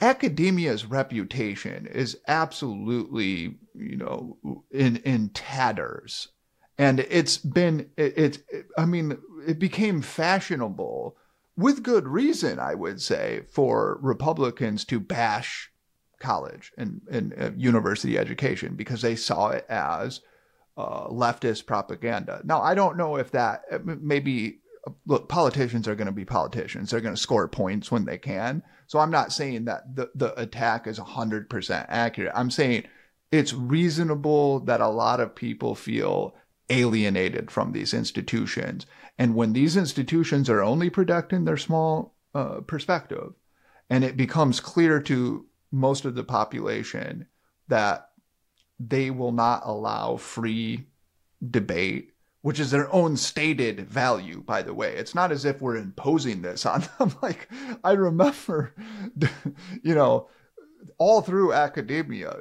[0.00, 4.36] academia's reputation is absolutely, you know,
[4.70, 6.28] in in tatters.
[6.78, 11.16] And it's been it, it, I mean, it became fashionable
[11.56, 15.70] with good reason, I would say, for Republicans to bash
[16.18, 20.20] college and, and uh, university education because they saw it as
[20.76, 22.40] uh, leftist propaganda.
[22.44, 24.60] Now, I don't know if that maybe
[25.06, 26.90] look, politicians are going to be politicians.
[26.90, 28.62] They're going to score points when they can.
[28.90, 32.32] So I'm not saying that the, the attack is 100% accurate.
[32.34, 32.88] I'm saying
[33.30, 36.34] it's reasonable that a lot of people feel
[36.70, 38.86] alienated from these institutions.
[39.16, 43.34] And when these institutions are only protecting their small uh, perspective,
[43.88, 47.28] and it becomes clear to most of the population
[47.68, 48.10] that
[48.80, 50.88] they will not allow free
[51.48, 54.94] debate, which is their own stated value, by the way.
[54.94, 57.14] It's not as if we're imposing this on them.
[57.22, 57.48] like,
[57.84, 58.74] I remember,
[59.82, 60.28] you know,
[60.98, 62.40] all through academia,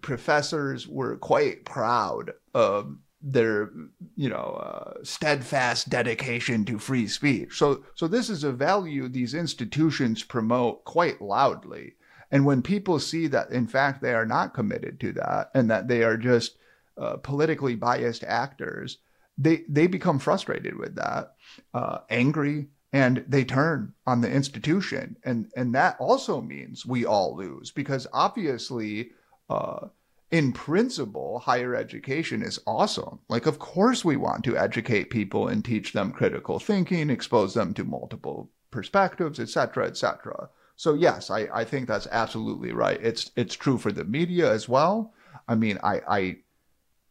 [0.00, 3.70] professors were quite proud of their
[4.14, 9.34] you know uh, steadfast dedication to free speech so so this is a value these
[9.34, 11.94] institutions promote quite loudly
[12.30, 15.88] and when people see that in fact they are not committed to that and that
[15.88, 16.56] they are just
[16.98, 18.98] uh, politically biased actors
[19.38, 21.34] they they become frustrated with that
[21.74, 27.36] uh, angry and they turn on the institution and and that also means we all
[27.36, 29.10] lose because obviously
[29.48, 29.88] uh,
[30.30, 33.20] in principle, higher education is awesome.
[33.28, 37.74] Like, of course, we want to educate people and teach them critical thinking, expose them
[37.74, 40.50] to multiple perspectives, etc., etc.
[40.74, 42.98] So yes, I, I think that's absolutely right.
[43.00, 45.14] It's it's true for the media as well.
[45.48, 46.36] I mean, I, I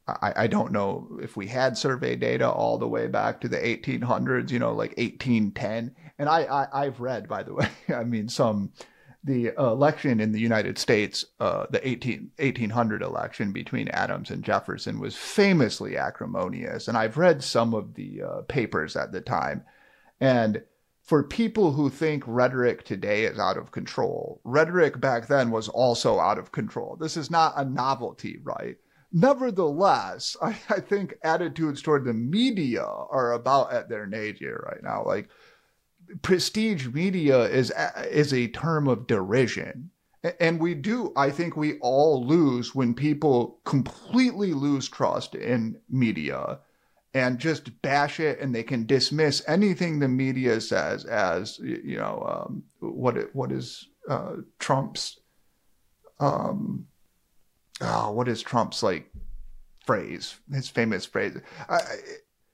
[0.08, 3.58] I, I don't know if we had survey data all the way back to the
[3.58, 5.96] 1800s, you know, like 1810.
[6.20, 8.72] And I, I I've read, by the way, I mean, some
[9.26, 15.00] the election in the United States, uh, the 18, 1800 election between Adams and Jefferson
[15.00, 16.88] was famously acrimonious.
[16.88, 19.64] And I've read some of the uh, papers at the time.
[20.22, 20.62] And
[21.02, 26.20] for people who think rhetoric today is out of control, rhetoric back then was also
[26.20, 26.96] out of control.
[26.96, 28.78] This is not a novelty, right?
[29.16, 35.04] Nevertheless, I, I think attitudes toward the media are about at their nadir right now.
[35.06, 35.30] Like,
[36.22, 37.72] prestige media is
[38.12, 39.90] is a term of derision
[40.40, 46.60] and we do i think we all lose when people completely lose trust in media
[47.16, 52.46] and just bash it and they can dismiss anything the media says as you know
[52.48, 55.20] um, what what is uh, trump's
[56.20, 56.86] um
[57.82, 59.12] oh, what is trump's like
[59.86, 61.38] phrase his famous phrase
[61.70, 61.80] uh,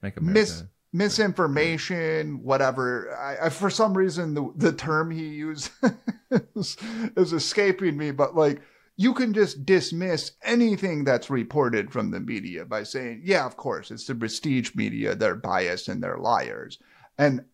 [0.01, 3.15] Make America mis- misinformation, whatever.
[3.15, 5.71] I, I, for some reason, the, the term he used
[6.55, 6.77] is,
[7.15, 8.61] is escaping me, but like,
[8.97, 13.89] you can just dismiss anything that's reported from the media by saying, yeah, of course,
[13.89, 15.15] it's the prestige media.
[15.15, 16.77] They're biased and they're liars.
[17.17, 17.45] And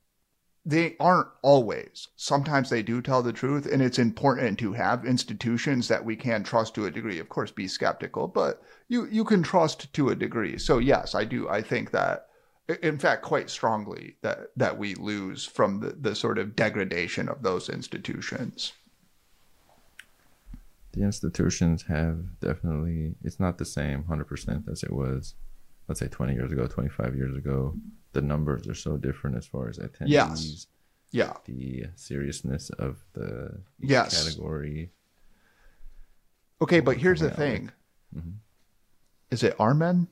[0.67, 2.09] they aren't always.
[2.17, 6.43] Sometimes they do tell the truth, and it's important to have institutions that we can
[6.43, 7.19] trust to a degree.
[7.19, 10.57] Of course, be skeptical, but you you can trust to a degree.
[10.57, 11.47] So yes, I do.
[11.47, 12.27] I think that
[12.83, 17.43] in fact, quite strongly that that we lose from the, the sort of degradation of
[17.43, 18.73] those institutions.
[20.91, 25.35] The institutions have definitely it's not the same 100% as it was
[25.87, 27.73] let's say 20 years ago, 25 years ago.
[28.17, 30.07] The numbers are so different as far as attendees.
[30.07, 30.67] Yes.
[31.11, 31.33] Yeah.
[31.45, 34.23] The seriousness of the yes.
[34.23, 34.89] category.
[36.59, 37.69] Okay, but here's the thing.
[38.17, 38.31] Mm-hmm.
[39.29, 40.07] Is it Armen?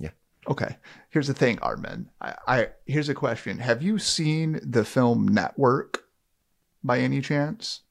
[0.00, 0.10] Yeah.
[0.48, 0.76] Okay.
[1.10, 2.10] Here's the thing, Armen.
[2.20, 3.60] I, I here's a question.
[3.60, 6.02] Have you seen the film Network
[6.82, 7.82] by any chance?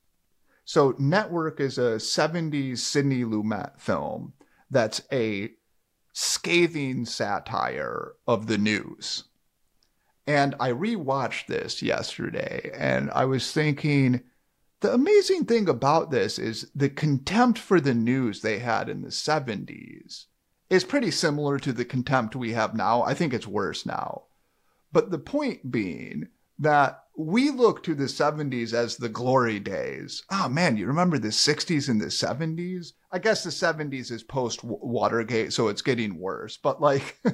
[0.65, 4.33] So Network is a 70s Sidney Lumet film
[4.69, 5.51] that's a
[6.11, 9.23] scathing satire of the news.
[10.27, 14.21] And I rewatched this yesterday and I was thinking
[14.81, 19.09] the amazing thing about this is the contempt for the news they had in the
[19.09, 20.25] 70s
[20.69, 23.03] is pretty similar to the contempt we have now.
[23.03, 24.23] I think it's worse now.
[24.91, 30.23] But the point being that we look to the 70s as the glory days.
[30.31, 32.93] Oh man, you remember the 60s and the 70s?
[33.11, 36.57] I guess the 70s is post Watergate, so it's getting worse.
[36.57, 37.19] But like,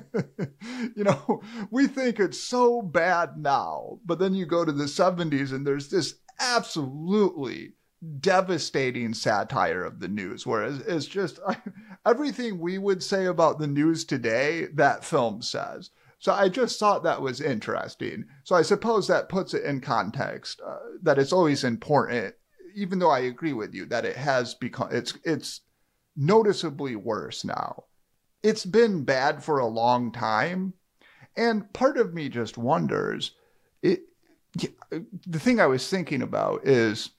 [0.96, 1.42] you know,
[1.72, 5.90] we think it's so bad now, but then you go to the 70s and there's
[5.90, 7.74] this absolutely
[8.20, 11.40] devastating satire of the news, whereas it's just
[12.06, 15.92] everything we would say about the news today, that film says.
[16.22, 18.26] So I just thought that was interesting.
[18.44, 22.36] So I suppose that puts it in context uh, that it's always important,
[22.76, 25.62] even though I agree with you that it has become it's it's
[26.16, 27.86] noticeably worse now.
[28.44, 30.76] It's been bad for a long time,
[31.36, 33.32] and part of me just wonders.
[33.82, 34.02] It
[35.26, 37.10] the thing I was thinking about is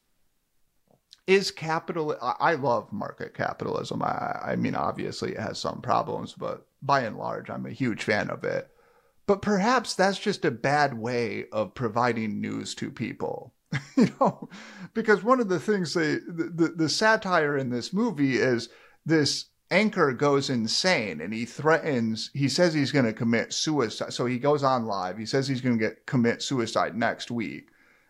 [1.29, 6.67] is capital i love market capitalism I, I mean obviously it has some problems but
[6.83, 8.72] by and large i'm a huge fan of it
[9.33, 13.55] but perhaps that's just a bad way of providing news to people.
[13.97, 14.47] you know,
[14.93, 18.69] because one of the things they, the, the, the satire in this movie is
[19.07, 24.27] this anchor goes insane and he threatens he says he's going to commit suicide so
[24.27, 27.69] he goes on live he says he's going to get commit suicide next week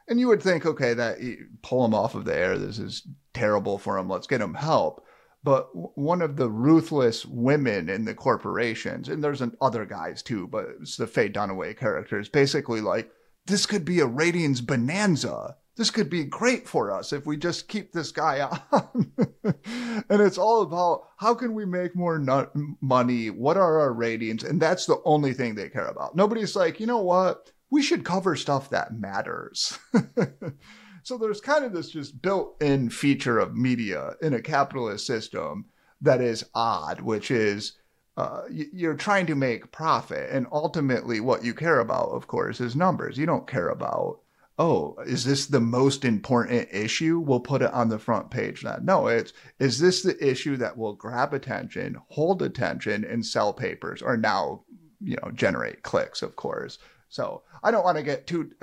[0.09, 1.19] and you would think okay that
[1.63, 5.07] pull him off of the air this is terrible for him let's get him help
[5.45, 10.47] but one of the ruthless women in the corporations, and there's an, other guys too,
[10.47, 13.11] but it's the Faye Dunaway character, is basically like,
[13.47, 15.57] this could be a ratings bonanza.
[15.77, 19.13] This could be great for us if we just keep this guy on.
[19.45, 22.51] and it's all about how can we make more no-
[22.81, 23.31] money?
[23.31, 24.45] What are our ratings?
[24.45, 26.15] And that's the only thing they care about.
[26.15, 27.51] Nobody's like, you know what?
[27.71, 29.79] We should cover stuff that matters.
[31.03, 35.67] So there's kind of this just built in feature of media in a capitalist system
[36.01, 37.73] that is odd, which is
[38.17, 40.31] uh, you're trying to make profit.
[40.31, 43.17] And ultimately, what you care about, of course, is numbers.
[43.19, 44.21] You don't care about,
[44.59, 47.19] oh, is this the most important issue?
[47.19, 48.65] We'll put it on the front page.
[48.83, 54.03] No, it's, is this the issue that will grab attention, hold attention, and sell papers
[54.03, 54.65] or now,
[55.01, 56.79] you know, generate clicks, of course.
[57.09, 58.51] So I don't want to get too.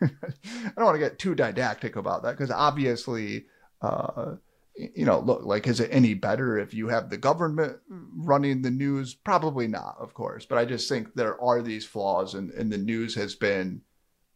[0.02, 3.46] I don't want to get too didactic about that because obviously,
[3.82, 4.36] uh,
[4.76, 8.70] you know, look, like, is it any better if you have the government running the
[8.70, 9.14] news?
[9.14, 10.46] Probably not, of course.
[10.46, 13.82] But I just think there are these flaws, and, and the news has been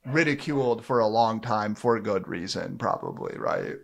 [0.07, 3.77] ridiculed for a long time for good reason, probably, right?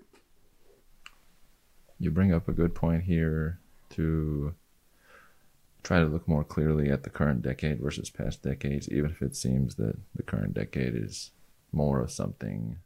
[1.99, 3.59] You bring up a good point here
[3.91, 4.55] to
[5.83, 9.35] try to look more clearly at the current decade versus past decades, even if it
[9.35, 11.31] seems that the current decade is
[11.73, 12.79] more of something.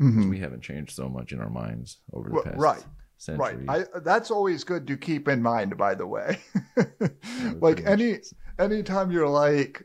[0.00, 0.28] Mm-hmm.
[0.28, 2.84] We haven't changed so much in our minds over the past right.
[3.16, 3.64] century.
[3.66, 3.86] Right.
[3.94, 6.38] I, that's always good to keep in mind, by the way.
[7.60, 8.18] like any
[8.58, 9.84] anytime you're like,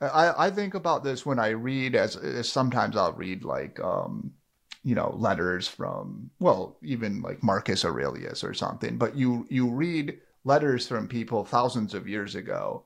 [0.00, 4.32] I, I think about this when I read as, as sometimes I'll read like um,
[4.84, 10.18] you know letters from well even like Marcus Aurelius or something, but you you read
[10.44, 12.84] letters from people thousands of years ago,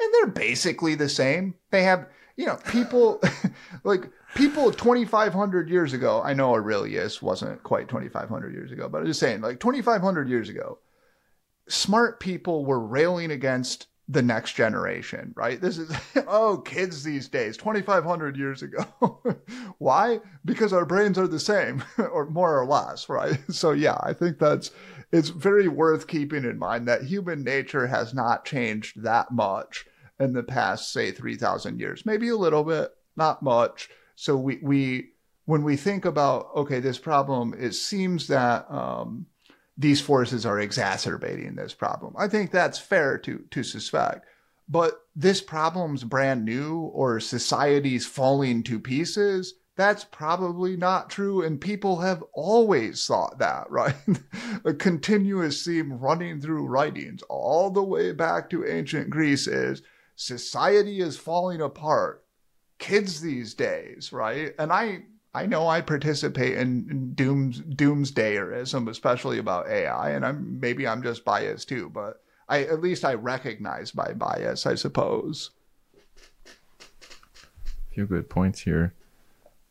[0.00, 1.54] and they're basically the same.
[1.70, 3.22] They have you know people
[3.84, 9.06] like people 2,500 years ago, I know Aurelius wasn't quite 2,500 years ago, but I'm
[9.06, 10.78] just saying, like 2,500 years ago,
[11.68, 15.60] smart people were railing against the next generation, right?
[15.60, 15.90] This is,
[16.28, 18.84] oh, kids these days, 2,500 years ago.
[19.78, 20.20] Why?
[20.44, 23.38] Because our brains are the same, or more or less, right?
[23.50, 24.72] So, yeah, I think that's,
[25.10, 29.86] it's very worth keeping in mind that human nature has not changed that much
[30.20, 32.06] in the past, say, 3,000 years.
[32.06, 35.10] Maybe a little bit, not much so we, we
[35.46, 39.26] when we think about okay, this problem, it seems that um,
[39.76, 42.14] these forces are exacerbating this problem.
[42.16, 44.26] I think that's fair to to suspect.
[44.68, 51.42] But this problem's brand new or society's falling to pieces, that's probably not true.
[51.42, 53.94] And people have always thought that, right?
[54.64, 59.82] A continuous theme running through writings all the way back to ancient Greece is
[60.16, 62.24] society is falling apart
[62.78, 64.54] kids these days, right?
[64.58, 65.04] And I
[65.34, 71.24] I know I participate in dooms doomsdayerism, especially about AI, and I'm maybe I'm just
[71.24, 75.50] biased too, but I at least I recognize my bias, I suppose.
[76.46, 78.94] A few good points here.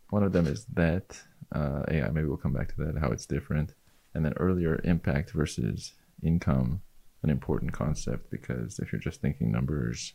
[0.10, 1.18] One of them is that
[1.54, 2.10] uh, AI.
[2.10, 2.98] Maybe we'll come back to that.
[3.00, 3.74] How it's different,
[4.14, 6.82] and then earlier impact versus income,
[7.22, 10.14] an important concept because if you're just thinking numbers,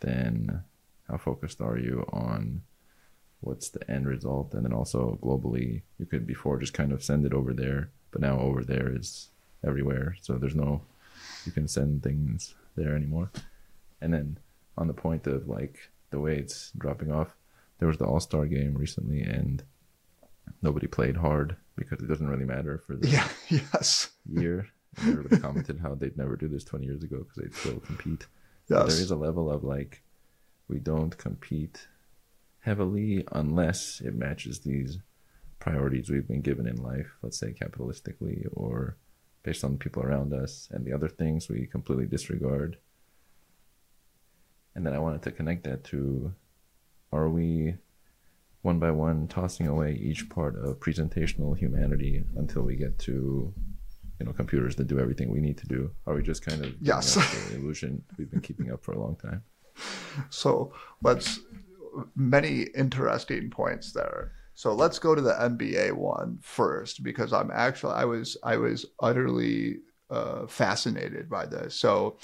[0.00, 0.62] then
[1.08, 2.62] how focused are you on
[3.40, 7.24] what's the end result and then also globally you could before just kind of send
[7.24, 9.28] it over there but now over there is
[9.64, 10.80] everywhere so there's no
[11.44, 13.30] you can send things there anymore
[14.00, 14.38] and then
[14.78, 17.36] on the point of like the way it's dropping off
[17.78, 19.62] there was the all-star game recently and
[20.62, 23.28] nobody played hard because it doesn't really matter for the Yeah.
[23.48, 24.10] Yes.
[24.28, 24.66] year
[24.98, 28.26] and everybody commented how they'd never do this 20 years ago because they'd still compete
[28.68, 28.94] Yes.
[28.94, 30.02] there is a level of like
[30.68, 31.86] we don't compete
[32.60, 34.98] heavily unless it matches these
[35.60, 38.96] priorities we've been given in life let's say capitalistically or
[39.42, 42.76] based on the people around us and the other things we completely disregard
[44.74, 46.34] and then i wanted to connect that to
[47.12, 47.76] are we
[48.62, 53.54] one by one tossing away each part of presentational humanity until we get to
[54.18, 56.72] you know computers that do everything we need to do are we just kind of
[56.80, 57.14] Yes.
[57.14, 59.42] the illusion we've been keeping up for a long time
[60.30, 61.40] So let's
[62.14, 64.32] many interesting points there.
[64.54, 68.86] So let's go to the NBA one first because I'm actually I was I was
[69.00, 69.78] utterly
[70.10, 71.74] uh, fascinated by this.
[71.74, 72.16] So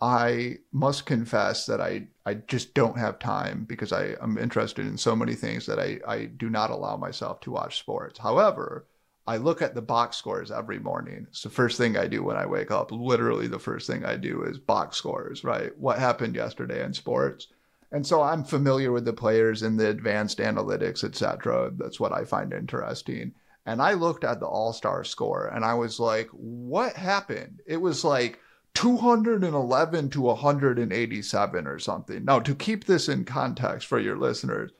[0.00, 4.96] I must confess that I I just don't have time because I am interested in
[4.96, 8.18] so many things that I I do not allow myself to watch sports.
[8.20, 8.86] However,
[9.26, 11.26] I look at the box scores every morning.
[11.30, 12.92] It's the first thing I do when I wake up.
[12.92, 15.76] Literally, the first thing I do is box scores, right?
[15.78, 17.46] What happened yesterday in sports?
[17.90, 21.70] And so I'm familiar with the players and the advanced analytics, et cetera.
[21.74, 23.32] That's what I find interesting.
[23.64, 27.60] And I looked at the All Star score and I was like, what happened?
[27.66, 28.40] It was like
[28.74, 32.24] 211 to 187 or something.
[32.24, 34.72] Now, to keep this in context for your listeners,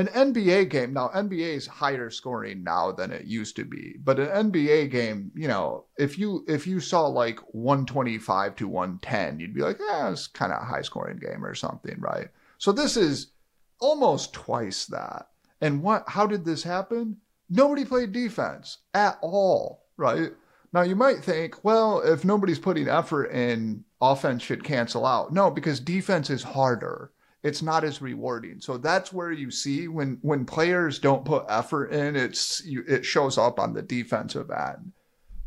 [0.00, 4.18] an NBA game now NBA is higher scoring now than it used to be, but
[4.18, 9.54] an NBA game, you know, if you if you saw like 125 to 110, you'd
[9.54, 12.28] be like, yeah, it's kind of a high scoring game or something, right?
[12.56, 13.32] So this is
[13.78, 15.28] almost twice that.
[15.60, 17.18] And what how did this happen?
[17.50, 20.32] Nobody played defense at all, right?
[20.72, 25.30] Now you might think, well, if nobody's putting effort in, offense should cancel out.
[25.30, 27.12] No, because defense is harder
[27.42, 28.60] it's not as rewarding.
[28.60, 33.04] So that's where you see when when players don't put effort in, it's you, it
[33.04, 34.92] shows up on the defensive end.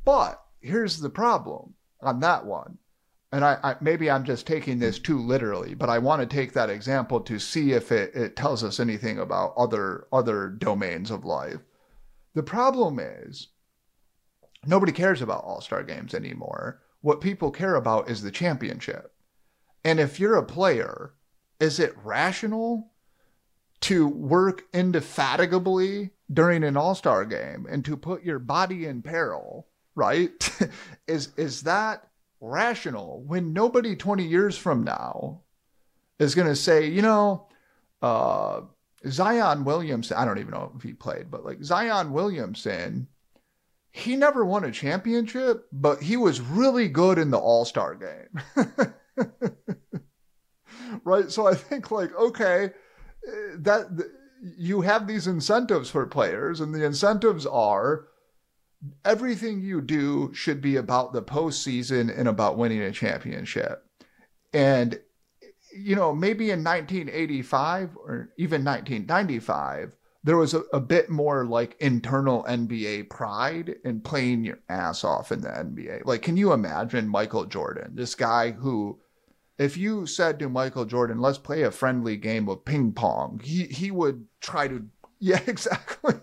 [0.04, 2.80] But here's the problem on that one,
[3.32, 6.54] and I, I maybe I'm just taking this too literally, but I want to take
[6.54, 11.26] that example to see if it, it tells us anything about other other domains of
[11.26, 11.60] life.
[12.34, 13.50] The problem is
[14.66, 16.82] nobody cares about all star games anymore.
[17.02, 19.14] What people care about is the championship.
[19.84, 21.14] And if you're a player
[21.60, 22.92] is it rational
[23.82, 30.50] to work indefatigably during an all-star game and to put your body in peril right?
[31.08, 32.08] Is is that
[32.40, 35.42] rational when nobody 20 years from now
[36.20, 37.48] is going to say you know
[38.02, 38.62] uh
[39.08, 43.08] Zion Williamson I don't even know if he played but like Zion Williamson
[43.92, 48.94] he never won a championship but he was really good in the all-star game
[51.04, 51.32] right?
[51.32, 52.72] So I think like okay,
[53.28, 54.10] eh, that th-
[54.58, 58.08] you have these incentives for players, and the incentives are
[59.06, 63.86] everything you do should be about the postseason and about winning a championship.
[64.54, 65.00] And
[65.76, 69.92] you know, maybe in 1985 or even 1995,
[70.24, 75.32] there was a, a bit more like internal NBA pride in playing your ass off
[75.32, 76.06] in the NBA.
[76.06, 79.00] Like, can you imagine Michael Jordan, this guy who
[79.58, 83.66] if you said to Michael Jordan, let's play a friendly game of ping pong, he,
[83.66, 84.86] he would try to,
[85.20, 86.16] yeah, exactly.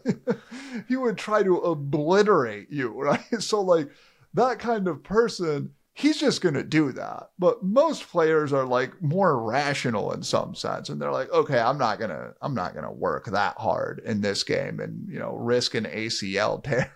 [0.88, 3.40] he would try to obliterate you, right?
[3.40, 3.90] So, like,
[4.34, 7.30] that kind of person, he's just going to do that.
[7.38, 10.88] But most players are like more rational in some sense.
[10.88, 14.00] And they're like, okay, I'm not going to, I'm not going to work that hard
[14.04, 16.92] in this game and, you know, risk an ACL tear.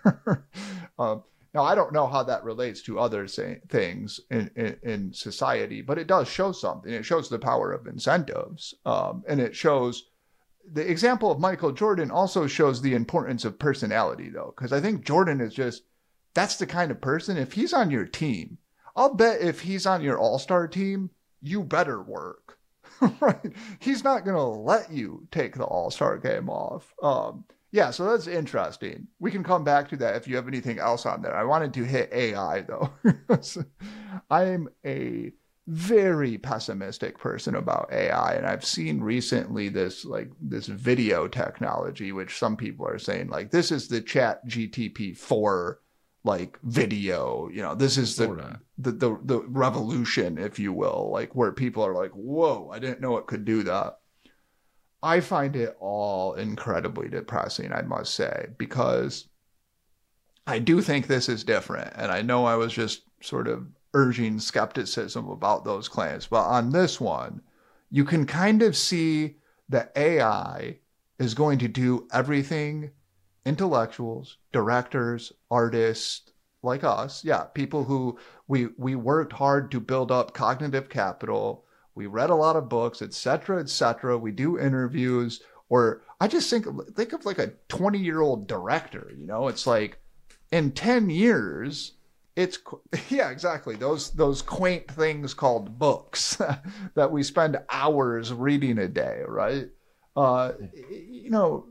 [0.99, 1.23] um,
[1.55, 5.81] now, I don't know how that relates to other say, things in, in, in, society,
[5.81, 6.91] but it does show something.
[6.91, 8.75] It shows the power of incentives.
[8.85, 10.09] Um, and it shows
[10.69, 15.05] the example of Michael Jordan also shows the importance of personality, though, because I think
[15.05, 15.83] Jordan is just
[16.33, 17.37] that's the kind of person.
[17.37, 18.57] If he's on your team,
[18.93, 21.09] I'll bet if he's on your all star team,
[21.41, 22.57] you better work.
[23.21, 23.53] right?
[23.79, 26.93] He's not going to let you take the all star game off.
[27.01, 27.45] Um,
[27.75, 29.07] yeah, so that's interesting.
[29.19, 31.35] We can come back to that if you have anything else on there.
[31.35, 32.89] I wanted to hit AI though.
[34.31, 35.33] I'm a
[35.67, 42.37] very pessimistic person about AI and I've seen recently this like this video technology which
[42.37, 45.79] some people are saying like this is the chat GTP 4
[46.23, 51.35] like video, you know, this is the, the the the revolution if you will, like
[51.35, 53.99] where people are like, "Whoa, I didn't know it could do that."
[55.05, 59.27] I find it all incredibly depressing, I must say, because
[60.47, 61.93] I do think this is different.
[61.95, 66.25] And I know I was just sort of urging skepticism about those claims.
[66.25, 67.41] But on this one,
[67.91, 69.35] you can kind of see
[69.69, 70.79] that AI
[71.19, 72.89] is going to do everything
[73.45, 76.31] intellectuals, directors, artists
[76.63, 81.64] like us, yeah, people who we we worked hard to build up cognitive capital,
[81.95, 84.17] we read a lot of books, etc., etc.
[84.17, 89.11] We do interviews, or I just think think of like a 20 year old director.
[89.17, 89.97] You know, it's like
[90.51, 91.93] in 10 years,
[92.35, 92.59] it's
[93.09, 96.37] yeah exactly those those quaint things called books
[96.95, 99.69] that we spend hours reading a day right
[100.17, 100.51] uh
[100.89, 101.65] you know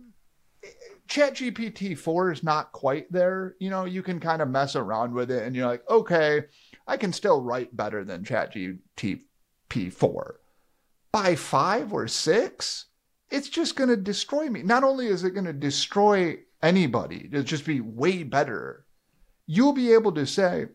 [1.06, 3.56] ChatGPT 4 is not quite there.
[3.60, 6.44] You know, you can kind of mess around with it and you're like, okay,
[6.86, 9.20] I can still write better than ChatGPT
[9.70, 10.40] 4.
[11.10, 12.86] By 5 or 6,
[13.30, 14.62] it's just going to destroy me.
[14.62, 18.86] Not only is it going to destroy anybody, it'll just be way better.
[19.46, 20.66] You'll be able to say,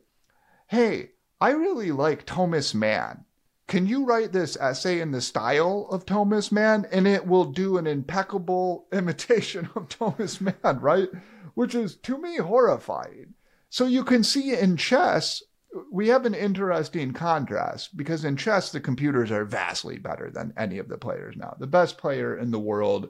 [0.68, 3.26] hey, I really like Thomas Mann
[3.70, 6.88] can you write this essay in the style of Thomas Mann?
[6.92, 11.08] And it will do an impeccable imitation of Thomas Mann, right?
[11.54, 13.36] Which is to me horrifying.
[13.70, 15.44] So you can see in chess,
[15.92, 20.80] we have an interesting contrast because in chess, the computers are vastly better than any
[20.80, 21.56] of the players now.
[21.60, 23.10] The best player in the world,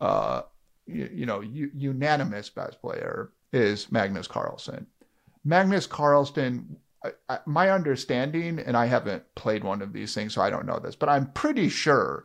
[0.00, 0.42] uh,
[0.86, 4.86] you, you know, unanimous best player is Magnus Carlsen.
[5.44, 6.76] Magnus Carlsen
[7.28, 10.78] I, my understanding, and I haven't played one of these things, so I don't know
[10.78, 12.24] this, but I'm pretty sure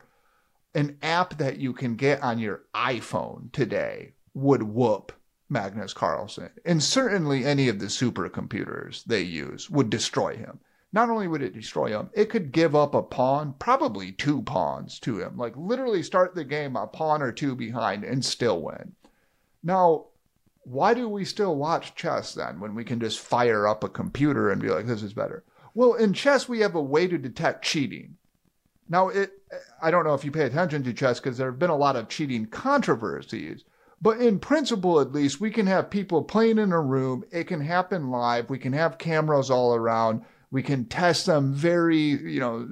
[0.73, 5.13] an app that you can get on your iPhone today would whoop
[5.49, 6.49] Magnus Carlsen.
[6.65, 10.59] And certainly any of the supercomputers they use would destroy him.
[10.91, 14.99] Not only would it destroy him, it could give up a pawn, probably two pawns
[15.01, 15.37] to him.
[15.37, 18.93] Like literally start the game a pawn or two behind and still win.
[19.61, 20.05] Now,
[20.63, 24.49] why do we still watch chess then when we can just fire up a computer
[24.49, 25.43] and be like, this is better?
[25.73, 28.15] Well, in chess, we have a way to detect cheating.
[28.87, 29.31] Now, it,
[29.81, 31.95] I don't know if you pay attention to chess because there have been a lot
[31.95, 33.63] of cheating controversies,
[34.05, 37.25] but in principle, at least, we can have people playing in a room.
[37.31, 38.51] It can happen live.
[38.51, 40.21] We can have cameras all around.
[40.51, 42.69] We can test them very, you know,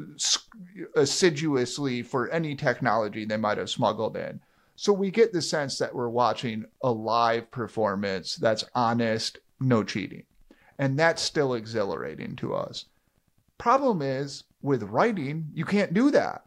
[0.95, 4.41] assiduously for any technology they might have smuggled in.
[4.75, 10.25] So we get the sense that we're watching a live performance that's honest, no cheating.
[10.77, 12.85] And that's still exhilarating to us.
[13.57, 16.45] Problem is, with writing, you can't do that.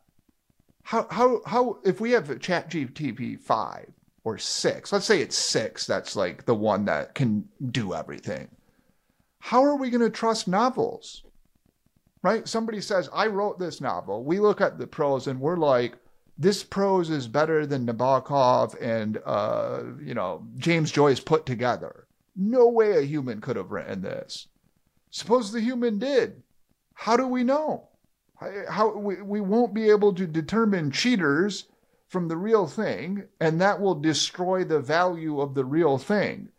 [0.84, 3.95] How, how, how, if we have ChatGPT 5
[4.26, 8.48] or 6, let's say it's 6, that's like the one that can do everything.
[9.38, 11.22] How are we going to trust novels?
[12.24, 12.48] Right?
[12.48, 14.24] Somebody says, I wrote this novel.
[14.24, 15.94] We look at the prose and we're like,
[16.36, 22.08] this prose is better than Nabokov and uh, you know James Joyce put together.
[22.34, 24.48] No way a human could have written this.
[25.12, 26.42] Suppose the human did.
[26.94, 27.88] How do we know?
[28.68, 31.66] How we, we won't be able to determine cheaters
[32.08, 36.50] from the real thing, and that will destroy the value of the real thing.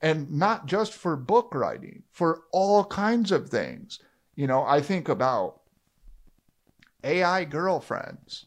[0.00, 4.00] And not just for book writing, for all kinds of things.
[4.34, 5.60] You know, I think about
[7.02, 8.46] AI girlfriends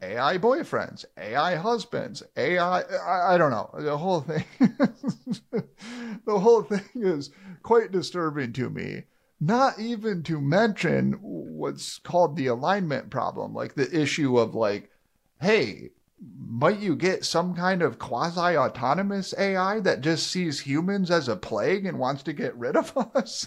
[0.00, 3.70] AI boyfriends, AI husbands, AI, I, I don't know.
[3.74, 4.44] The whole thing,
[6.24, 7.30] the whole thing is
[7.62, 9.04] quite disturbing to me.
[9.40, 14.90] Not even to mention what's called the alignment problem, like the issue of like,
[15.40, 15.90] hey,
[16.36, 21.36] might you get some kind of quasi autonomous AI that just sees humans as a
[21.36, 23.46] plague and wants to get rid of us?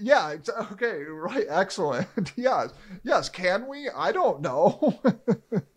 [0.00, 0.36] Yeah.
[0.72, 1.02] Okay.
[1.04, 1.46] Right.
[1.48, 2.08] Excellent.
[2.36, 2.70] yes.
[3.04, 3.28] Yes.
[3.28, 3.88] Can we?
[3.88, 5.00] I don't know.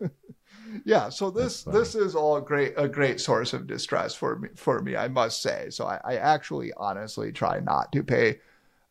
[0.84, 1.08] yeah.
[1.08, 4.96] So this this is all great a great source of distress for me for me.
[4.96, 5.68] I must say.
[5.70, 8.40] So I, I actually honestly try not to pay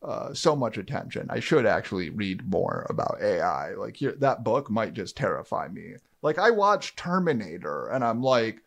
[0.02, 1.26] uh, so much attention.
[1.30, 3.74] I should actually read more about AI.
[3.74, 5.94] Like that book might just terrify me.
[6.22, 8.62] Like I watched Terminator and I'm like,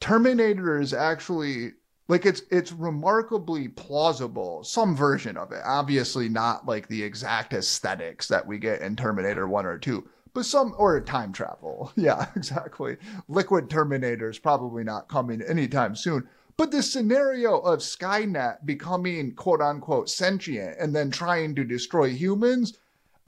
[0.00, 1.72] Terminator is actually
[2.08, 8.28] like it's it's remarkably plausible some version of it obviously not like the exact aesthetics
[8.28, 12.96] that we get in terminator 1 or 2 but some or time travel yeah exactly
[13.28, 16.28] liquid terminators probably not coming anytime soon
[16.62, 22.78] but the scenario of skynet becoming quote unquote sentient and then trying to destroy humans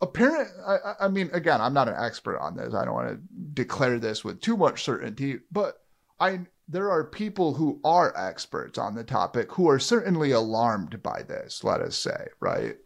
[0.01, 3.20] apparent I, I mean again i'm not an expert on this i don't want to
[3.55, 5.80] declare this with too much certainty but
[6.20, 11.22] i there are people who are experts on the topic who are certainly alarmed by
[11.22, 12.76] this, let us say, right?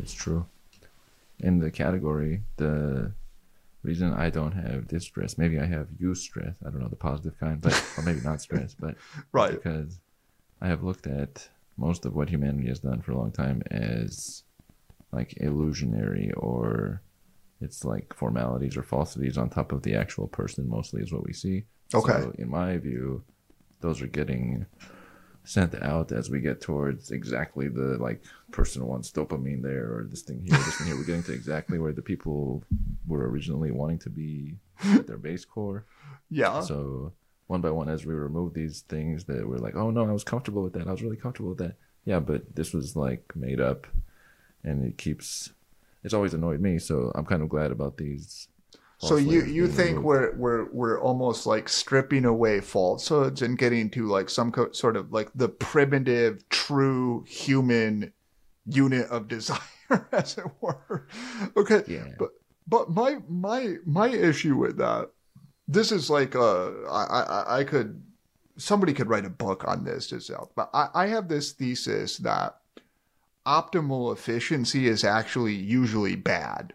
[0.00, 0.44] It's true.
[1.38, 3.12] in the category, the
[3.86, 6.54] reason I don't have distress, maybe I have eustress.
[6.66, 8.96] I don't know the positive kind, but or maybe not stress, but
[9.32, 9.52] Right.
[9.52, 10.00] because
[10.60, 14.44] I have looked at most of what humanity has done for a long time as
[15.12, 17.02] like illusionary or
[17.60, 21.32] it's like formalities or falsities on top of the actual person mostly is what we
[21.32, 21.64] see.
[21.94, 22.12] Okay.
[22.12, 23.24] So in my view,
[23.80, 24.66] those are getting
[25.46, 30.22] sent out as we get towards exactly the like person wants dopamine there or this
[30.22, 30.96] thing here, this thing here.
[30.96, 32.64] We're getting to exactly where the people
[33.06, 35.84] were originally wanting to be at their base core.
[36.28, 36.60] Yeah.
[36.60, 37.12] So
[37.46, 40.24] one by one, as we remove these things that were like, oh no, I was
[40.24, 40.88] comfortable with that.
[40.88, 41.76] I was really comfortable with that.
[42.04, 43.86] Yeah, but this was like made up,
[44.62, 45.50] and it keeps.
[46.04, 48.48] It's always annoyed me, so I'm kind of glad about these.
[48.98, 50.04] So you you think removed.
[50.06, 54.96] we're we're we're almost like stripping away falsehoods and getting to like some co- sort
[54.96, 58.12] of like the primitive, true human
[58.64, 59.58] unit of desire,
[60.12, 61.06] as it were.
[61.56, 62.08] Okay, Yeah.
[62.18, 62.30] but
[62.66, 65.10] but my my my issue with that,
[65.68, 68.02] this is like uh I I I could
[68.56, 72.56] somebody could write a book on this itself, but I I have this thesis that
[73.46, 76.72] optimal efficiency is actually usually bad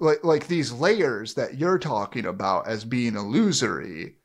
[0.00, 4.16] like like these layers that you're talking about as being illusory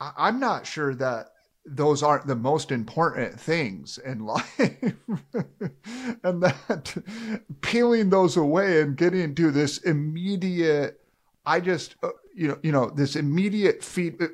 [0.00, 1.30] I, i'm not sure that
[1.66, 4.58] those aren't the most important things in life.
[4.58, 7.02] And that
[7.62, 11.00] peeling those away and getting to this immediate
[11.46, 14.28] i just uh, you know you know this immediate feed uh,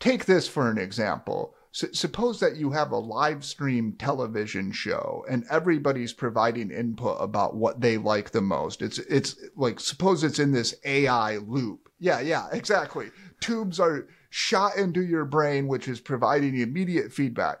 [0.00, 5.44] take this for an example suppose that you have a live stream television show and
[5.50, 8.82] everybody's providing input about what they like the most.
[8.82, 11.90] It's it's like suppose it's in this ai loop.
[11.98, 13.10] Yeah yeah exactly.
[13.40, 17.58] Tubes are shot into your brain which is providing immediate feedback.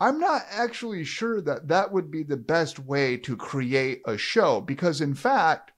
[0.00, 4.60] I'm not actually sure that that would be the best way to create a show
[4.60, 5.72] because in fact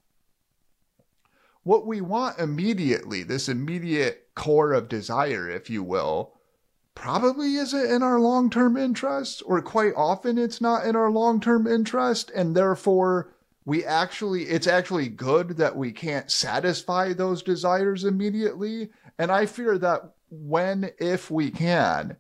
[1.63, 6.34] what we want immediately this immediate core of desire if you will
[6.95, 11.41] probably isn't in our long term interest, or quite often it's not in our long
[11.41, 13.35] term interest, and therefore
[13.65, 18.91] we actually, it's actually good that we can't satisfy those desires immediately.
[19.19, 22.17] And I fear that when, if we can,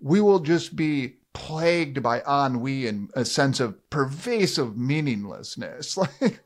[0.00, 5.98] we will just be plagued by ennui and a sense of pervasive meaninglessness.
[6.20, 6.40] Like,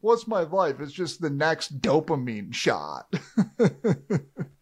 [0.00, 0.80] what's my life?
[0.80, 3.12] It's just the next dopamine shot.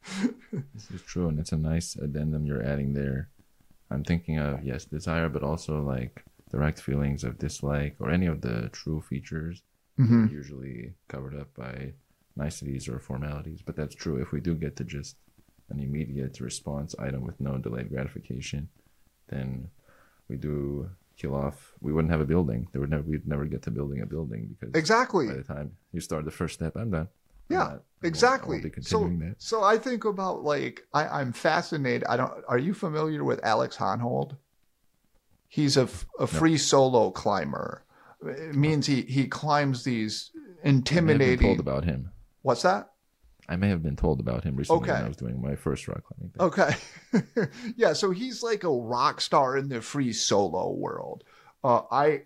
[1.14, 3.28] True, and it's a nice addendum you're adding there.
[3.88, 8.40] I'm thinking of yes, desire, but also like direct feelings of dislike or any of
[8.40, 9.62] the true features
[9.96, 10.28] Mhm.
[10.28, 11.92] usually covered up by
[12.34, 13.62] niceties or formalities.
[13.62, 14.16] But that's true.
[14.16, 15.14] If we do get to just
[15.68, 18.68] an immediate response item with no delayed gratification,
[19.28, 19.70] then
[20.28, 21.76] we do kill off.
[21.80, 22.66] We wouldn't have a building.
[22.72, 25.28] There would never we'd never get to building a building because Exactly.
[25.28, 27.08] by the time you start the first step, I'm done.
[27.48, 28.72] Yeah, I won't- I won't exactly.
[28.82, 29.34] So, that.
[29.38, 32.04] so I think about like I, I'm fascinated.
[32.04, 32.32] I don't.
[32.48, 34.36] Are you familiar with Alex Honnold?
[35.48, 35.88] He's a,
[36.18, 37.84] a free solo climber.
[38.26, 41.46] It means he he climbs these I may have been intimidating.
[41.46, 42.10] told about him.
[42.42, 42.90] What's that?
[43.48, 46.02] I may have been told about him recently when I was doing my first rock
[46.04, 46.42] climbing thing.
[46.42, 47.50] Okay.
[47.76, 51.24] yeah, so he's like a rock star in the free solo world.
[51.62, 52.22] Uh, I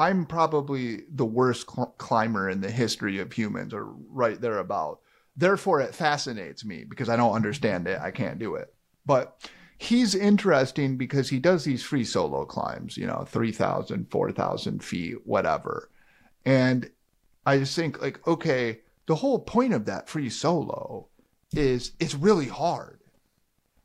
[0.00, 5.00] I'm probably the worst cl- climber in the history of humans or right there about.
[5.36, 8.00] Therefore it fascinates me because I don't understand it.
[8.00, 8.72] I can't do it.
[9.04, 9.46] But
[9.76, 15.90] he's interesting because he does these free solo climbs, you know, 3,000, 4,000 feet, whatever.
[16.46, 16.90] And
[17.44, 21.08] I just think like, okay, the whole point of that free solo
[21.52, 23.00] is it's really hard.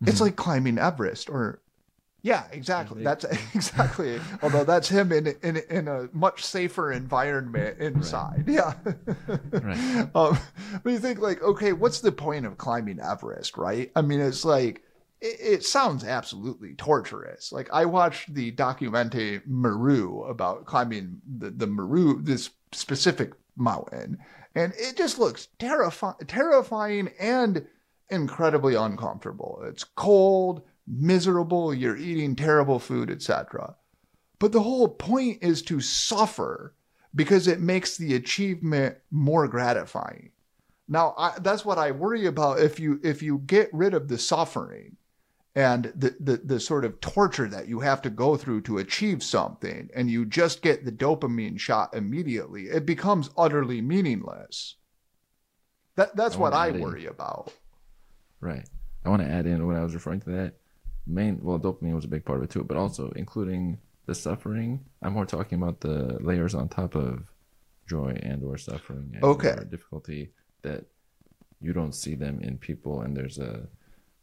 [0.02, 0.24] It's mm-hmm.
[0.24, 1.62] like climbing Everest or
[2.26, 3.04] yeah, exactly.
[3.04, 3.24] That's
[3.54, 4.20] exactly.
[4.42, 8.46] Although that's him in in in a much safer environment inside.
[8.48, 8.74] Yeah.
[9.52, 10.10] Right.
[10.16, 10.38] Um,
[10.84, 13.92] but you think like, okay, what's the point of climbing Everest, right?
[13.96, 14.82] I mean, it's like
[15.22, 17.52] it, it sounds absolutely torturous.
[17.52, 24.18] Like I watched the documentary Meru about climbing the the Meru this specific mountain,
[24.56, 27.68] and it just looks terrifying, terrifying and
[28.10, 29.62] incredibly uncomfortable.
[29.66, 31.74] It's cold, miserable.
[31.74, 33.76] You're eating terrible food, etc.
[34.40, 36.76] But the whole point is to suffer
[37.14, 40.32] because it makes the achievement more gratifying.
[40.88, 42.60] Now, I, that's what I worry about.
[42.60, 44.98] If you if you get rid of the suffering
[45.56, 49.24] and the, the the sort of torture that you have to go through to achieve
[49.24, 54.76] something, and you just get the dopamine shot immediately, it becomes utterly meaningless.
[55.96, 57.52] That that's I what I add in- worry about.
[58.42, 58.68] Right.
[59.04, 60.54] I want to add in what I was referring to that
[61.08, 61.40] main.
[61.42, 64.86] Well, dopamine was a big part of it too, but also including the suffering.
[65.02, 67.32] I'm more talking about the layers on top of
[67.88, 69.50] joy and or suffering and Okay.
[69.50, 70.32] or difficulty
[70.64, 70.86] that
[71.62, 73.68] you don't see them in people and there's a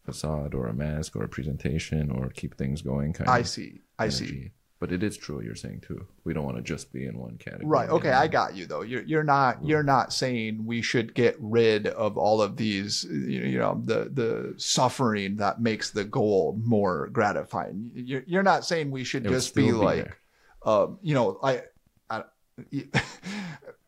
[0.04, 3.46] facade or a mask or a presentation or keep things going kind I of i
[3.46, 3.80] see.
[3.98, 4.50] I see.
[4.82, 6.08] But it is true what you're saying too.
[6.24, 7.68] We don't want to just be in one category.
[7.68, 7.88] Right.
[7.88, 8.82] Okay, I got you though.
[8.82, 13.58] You're you're not you're not saying we should get rid of all of these you
[13.60, 17.92] know the the suffering that makes the goal more gratifying.
[17.94, 20.18] You're you're not saying we should It just be be like
[20.66, 21.62] um, you know, I,
[22.10, 22.24] I,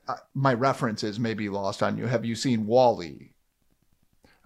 [0.09, 2.07] I- my references may be lost on you.
[2.07, 3.33] Have you seen WALL-E?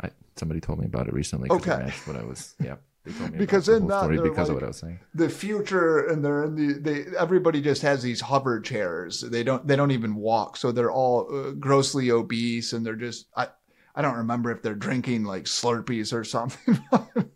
[0.01, 1.73] I, somebody told me about it recently Okay.
[1.89, 2.55] it what I was.
[2.59, 2.88] Yeah, they told me
[3.37, 5.01] Because in that, because of what I was saying.
[5.15, 7.17] The future, and they're in the they.
[7.17, 9.21] Everybody just has these hover chairs.
[9.21, 9.67] They don't.
[9.67, 10.57] They don't even walk.
[10.57, 13.27] So they're all uh, grossly obese, and they're just.
[13.37, 13.49] I.
[13.95, 16.79] I don't remember if they're drinking like Slurpees or something.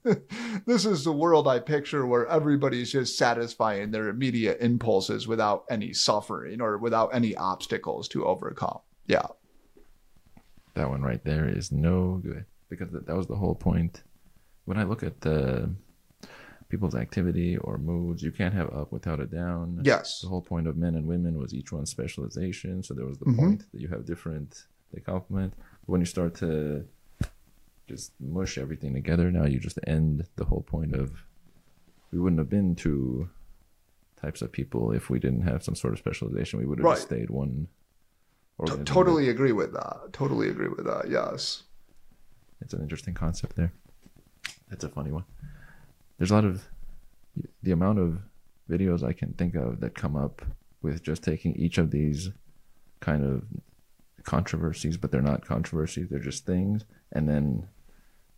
[0.66, 5.92] this is the world I picture where everybody's just satisfying their immediate impulses without any
[5.92, 8.78] suffering or without any obstacles to overcome.
[9.08, 9.26] Yeah.
[10.74, 14.02] That one right there is no good because that was the whole point.
[14.64, 15.70] When I look at the
[16.68, 19.80] people's activity or moods, you can't have up without a down.
[19.84, 20.20] Yes.
[20.20, 22.82] The whole point of men and women was each one's specialization.
[22.82, 23.36] So there was the Mhm.
[23.36, 25.52] point that you have different, they complement.
[25.56, 26.86] But when you start to
[27.88, 31.24] just mush everything together, now you just end the whole point of
[32.10, 33.28] we wouldn't have been two
[34.16, 36.58] types of people if we didn't have some sort of specialization.
[36.58, 37.18] We would have just Right.
[37.18, 37.68] stayed one.
[38.66, 40.12] T- totally agree with that.
[40.12, 41.10] Totally agree with that.
[41.10, 41.64] Yes.
[42.60, 43.72] It's an interesting concept there.
[44.72, 45.24] It's a funny one.
[46.18, 46.68] There's a lot of
[47.62, 48.18] the amount of
[48.70, 50.42] videos I can think of that come up
[50.82, 52.30] with just taking each of these
[53.00, 53.44] kind of
[54.24, 57.68] controversies, but they're not controversies, they're just things, and then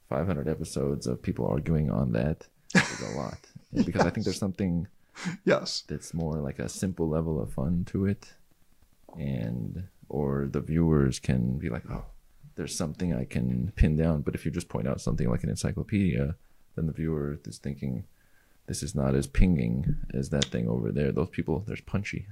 [0.09, 3.39] 500 episodes of people arguing on that is a lot.
[3.72, 4.87] And because I think there's something
[5.45, 5.82] Yes.
[5.89, 8.35] that's more like a simple level of fun to it
[9.18, 12.05] and or the viewers can be like oh
[12.57, 15.50] there's something i can pin down but if you just point out something like an
[15.50, 16.34] encyclopedia
[16.76, 18.05] then the viewer is thinking
[18.66, 22.26] this is not as pinging as that thing over there those people there's punchy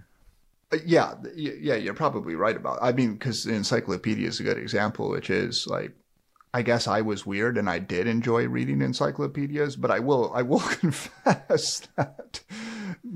[0.72, 2.78] Uh, Yeah, yeah, you're probably right about.
[2.80, 5.92] I mean, because encyclopedia is a good example, which is like,
[6.54, 10.40] I guess I was weird and I did enjoy reading encyclopedias, but I will, I
[10.42, 12.40] will confess that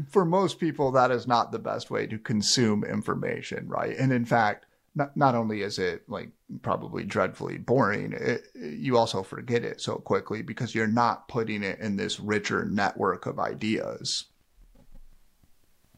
[0.08, 3.96] for most people that is not the best way to consume information, right?
[3.96, 4.65] And in fact,
[4.96, 6.30] not not only is it like
[6.62, 11.78] probably dreadfully boring, it, you also forget it so quickly because you're not putting it
[11.78, 14.24] in this richer network of ideas.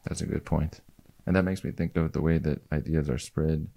[0.05, 0.81] that's a good point
[1.27, 3.69] and that makes me think of the way that ideas are spread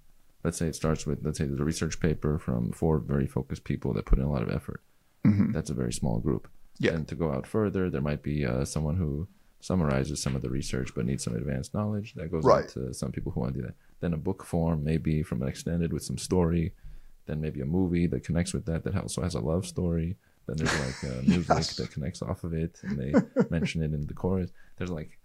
[0.44, 3.64] let's say it starts with let's say there's a research paper from four very focused
[3.64, 4.80] people that put in a lot of effort
[5.26, 5.52] Mhm.
[5.52, 6.48] that's a very small group
[6.78, 6.92] Yeah.
[6.94, 9.28] and to go out further there might be uh, someone who
[9.60, 12.64] summarizes some of the research but needs some advanced knowledge that goes Right.
[12.64, 15.40] out to some people who want to do that then a book form maybe from
[15.42, 16.72] an extended with some story
[17.26, 20.56] then maybe a movie that connects with that that also has a love story then
[20.58, 21.76] there's like uh, music Yes.
[21.76, 23.12] that connects off of it and they
[23.50, 25.18] mention it in the chorus there's like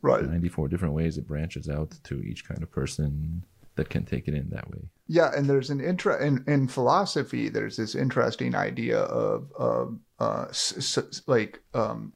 [0.00, 0.24] Right.
[0.24, 3.42] 94 different ways it branches out to each kind of person
[3.74, 4.78] that can take it in that way
[5.08, 7.48] Yeah, and there's an intra in, in philosophy.
[7.48, 12.12] There's this interesting idea of of uh, s- s- like um,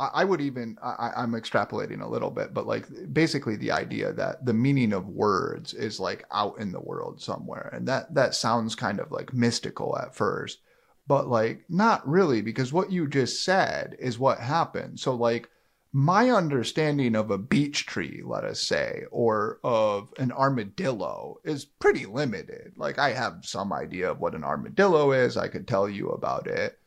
[0.00, 4.46] I, would even I, I'm extrapolating a little bit, but like basically the idea that
[4.46, 8.74] the meaning of words is like out in the world somewhere, and that that sounds
[8.74, 10.60] kind of like mystical at first,
[11.06, 14.98] but like not really because what you just said is what happened.
[14.98, 15.48] So like
[15.92, 22.06] my understanding of a beech tree, let us say, or of an armadillo is pretty
[22.06, 22.72] limited.
[22.76, 25.36] Like I have some idea of what an armadillo is.
[25.36, 26.78] I could tell you about it.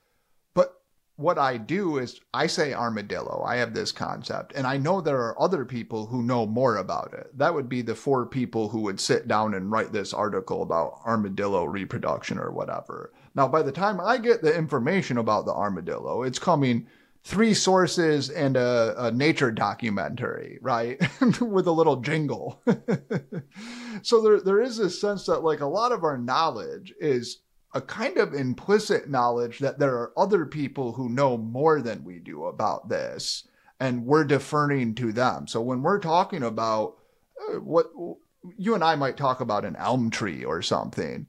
[1.15, 3.43] What I do is I say armadillo.
[3.45, 7.13] I have this concept and I know there are other people who know more about
[7.13, 7.37] it.
[7.37, 11.01] That would be the four people who would sit down and write this article about
[11.05, 13.13] armadillo reproduction or whatever.
[13.35, 16.87] Now, by the time I get the information about the armadillo, it's coming
[17.23, 20.99] three sources and a, a nature documentary, right?
[21.41, 22.61] With a little jingle.
[24.01, 27.39] so there, there is this sense that like a lot of our knowledge is
[27.73, 32.19] a kind of implicit knowledge that there are other people who know more than we
[32.19, 33.47] do about this
[33.79, 35.47] and we're deferring to them.
[35.47, 36.97] So when we're talking about
[37.49, 37.87] uh, what
[38.57, 41.25] you and I might talk about an elm tree or something,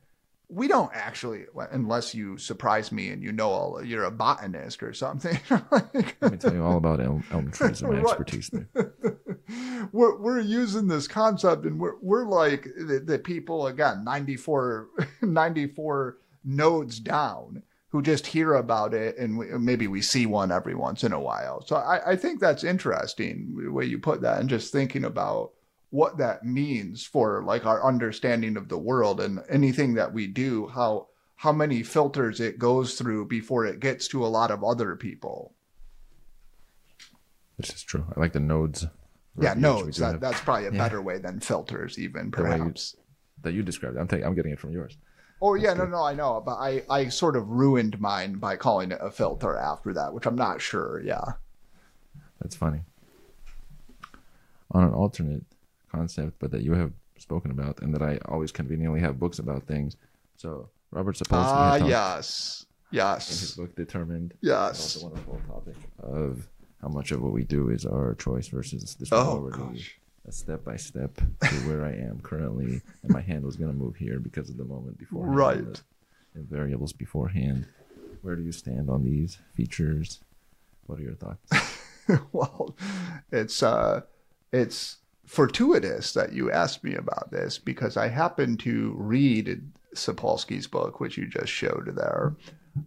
[0.51, 4.93] we don't actually, unless you surprise me and you know all, you're a botanist or
[4.93, 5.39] something.
[5.71, 8.05] Like- let me tell you all about elm, elm trees and my Right.
[8.11, 8.69] expertise there
[9.93, 14.89] we're, we're using this concept and we're, we're like the, the people again 94
[15.23, 20.75] 94 nodes down who just hear about it and we, maybe we see one every
[20.75, 21.63] once in a while.
[21.65, 25.53] So I, I think that's interesting the way you put that and just thinking about
[25.91, 30.67] what that means for like our understanding of the world and anything that we do,
[30.69, 34.97] how how many filters it goes through before it gets to a lot of other
[34.97, 35.53] people.
[37.59, 38.05] This is true.
[38.17, 38.87] I like the nodes.
[39.41, 39.99] Yeah, nodes.
[39.99, 40.79] That, that's probably a Yeah.
[40.79, 42.97] better way than filters, even The way you- perhaps.
[43.43, 43.97] that you described.
[43.97, 44.25] I'm taking.
[44.27, 44.97] I'm getting it from yours.
[45.47, 48.93] Oh yeah, no, no, I know, but I, I sort of ruined mine by calling
[48.93, 51.03] it a filter after that, which I'm not sure.
[51.05, 51.35] Yeah.
[52.41, 52.81] That's funny.
[54.71, 55.45] On an alternate
[55.93, 59.65] concept, but that you have spoken about, and that I always conveniently have books about
[59.65, 59.97] things.
[60.39, 62.67] So Robert Sapolsky Ah, had talked yes,
[63.31, 64.95] in his book Determined yes.
[64.95, 66.49] the wonderful topic of
[66.81, 69.99] how much of what we do is our choice versus this Oh gosh.
[70.27, 73.77] A step by step to where I am currently, and my hand was going to
[73.77, 75.27] move here because of the moment before.
[75.27, 75.83] Right.
[76.35, 77.67] The variables beforehand.
[78.23, 80.21] Where do you stand on these features?
[80.87, 81.79] What are your thoughts?
[82.33, 82.75] well,
[83.31, 84.03] it's uh,
[84.53, 89.63] it's fortuitous that you asked me about this because I happened to read
[89.95, 92.35] Sapolsky's book, which you just showed there.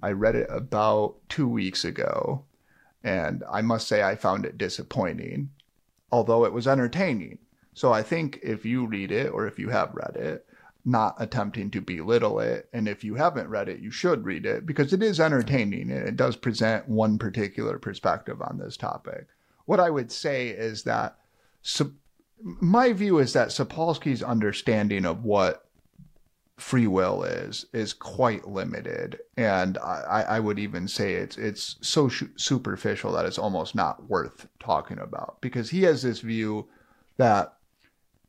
[0.02, 2.44] I read it about two weeks ago,
[3.04, 5.50] and I must say I found it disappointing,
[6.12, 7.39] although it was entertaining.
[7.74, 10.45] So I think if you read it or if you have read it,
[10.84, 14.66] not attempting to belittle it, and if you haven't read it, you should read it
[14.66, 19.28] because it is entertaining and it does present one particular perspective on this topic.
[19.66, 21.18] What I would say is that
[22.41, 25.66] my view is that Sapolsky's understanding of what
[26.58, 32.10] free will is is quite limited, and I, I would even say it's it's so
[32.36, 35.38] superficial that it's almost not worth talking about.
[35.39, 36.68] Because he has this view
[37.18, 37.58] that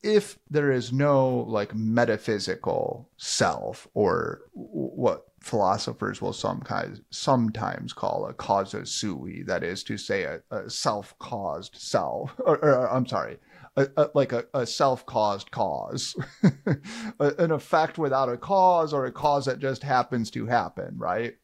[0.02, 8.34] if there is no like metaphysical self or what philosophers will sometimes sometimes call a
[8.34, 13.38] causa sui that is to say a, a self-caused self or, or i'm sorry
[13.78, 16.14] a, a, like a, a self-caused cause
[17.20, 21.36] an effect without a cause or a cause that just happens to happen right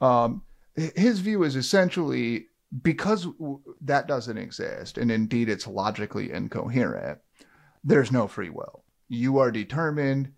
[0.00, 0.42] um,
[0.74, 2.46] his view is essentially
[2.82, 3.26] because
[3.80, 7.18] that doesn't exist and indeed it's logically incoherent
[7.84, 8.84] there's no free will.
[9.08, 10.32] You are determined.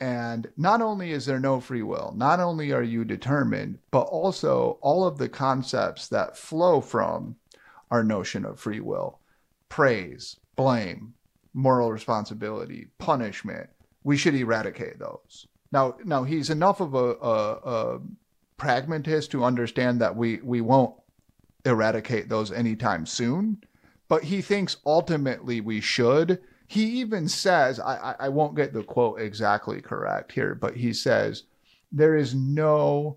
[0.00, 4.78] And not only is there no free will, not only are you determined, but also
[4.80, 7.36] all of the concepts that flow from
[7.90, 9.20] our notion of free will
[9.68, 11.14] praise, blame,
[11.52, 13.70] moral responsibility, punishment
[14.04, 15.46] we should eradicate those.
[15.72, 17.52] Now, now he's enough of a, a,
[17.96, 18.00] a
[18.58, 20.94] pragmatist to understand that we, we won't
[21.64, 23.62] eradicate those anytime soon,
[24.08, 26.40] but he thinks ultimately we should.
[26.68, 30.92] He even says, I, I, I won't get the quote exactly correct here, but he
[30.92, 31.44] says,
[31.90, 33.16] there is no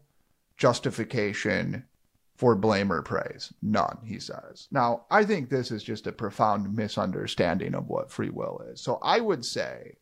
[0.56, 1.84] justification
[2.38, 3.52] for blame or praise.
[3.62, 4.68] None, he says.
[4.72, 8.80] Now, I think this is just a profound misunderstanding of what free will is.
[8.80, 9.96] So I would say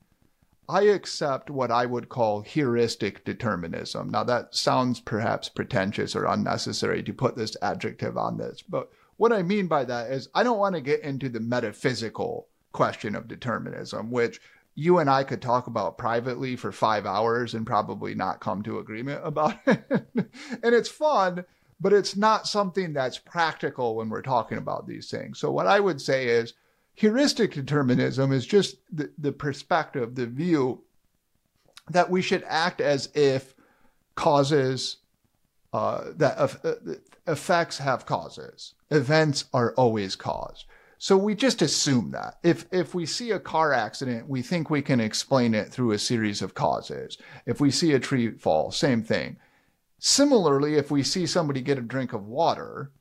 [0.68, 4.10] I accept what I would call heuristic determinism.
[4.10, 9.32] Now, that sounds perhaps pretentious or unnecessary to put this adjective on this, but what
[9.32, 13.30] I mean by that is I don't want to get into the metaphysical question of
[13.30, 14.42] determinism, which
[14.74, 18.80] you and I could talk about privately for five hours and probably not come to
[18.80, 19.86] agreement about it.
[20.62, 21.46] and it's fun,
[21.80, 25.40] but it's not something that's practical when we're talking about these things.
[25.40, 26.54] So, what I would say is
[26.94, 30.84] heuristic determinism is just the, the perspective, the view
[31.90, 33.54] that we should act as if
[34.16, 34.98] causes
[35.74, 36.76] uh, that uh,
[37.28, 38.74] effects have causes.
[38.92, 40.66] Events are always caused.
[40.98, 44.82] So we just assume that if if we see a car accident, we think we
[44.82, 47.18] can explain it through a series of causes.
[47.46, 49.38] If we see a tree fall, same thing.
[50.08, 52.92] Similarly, if we see somebody get a drink of water,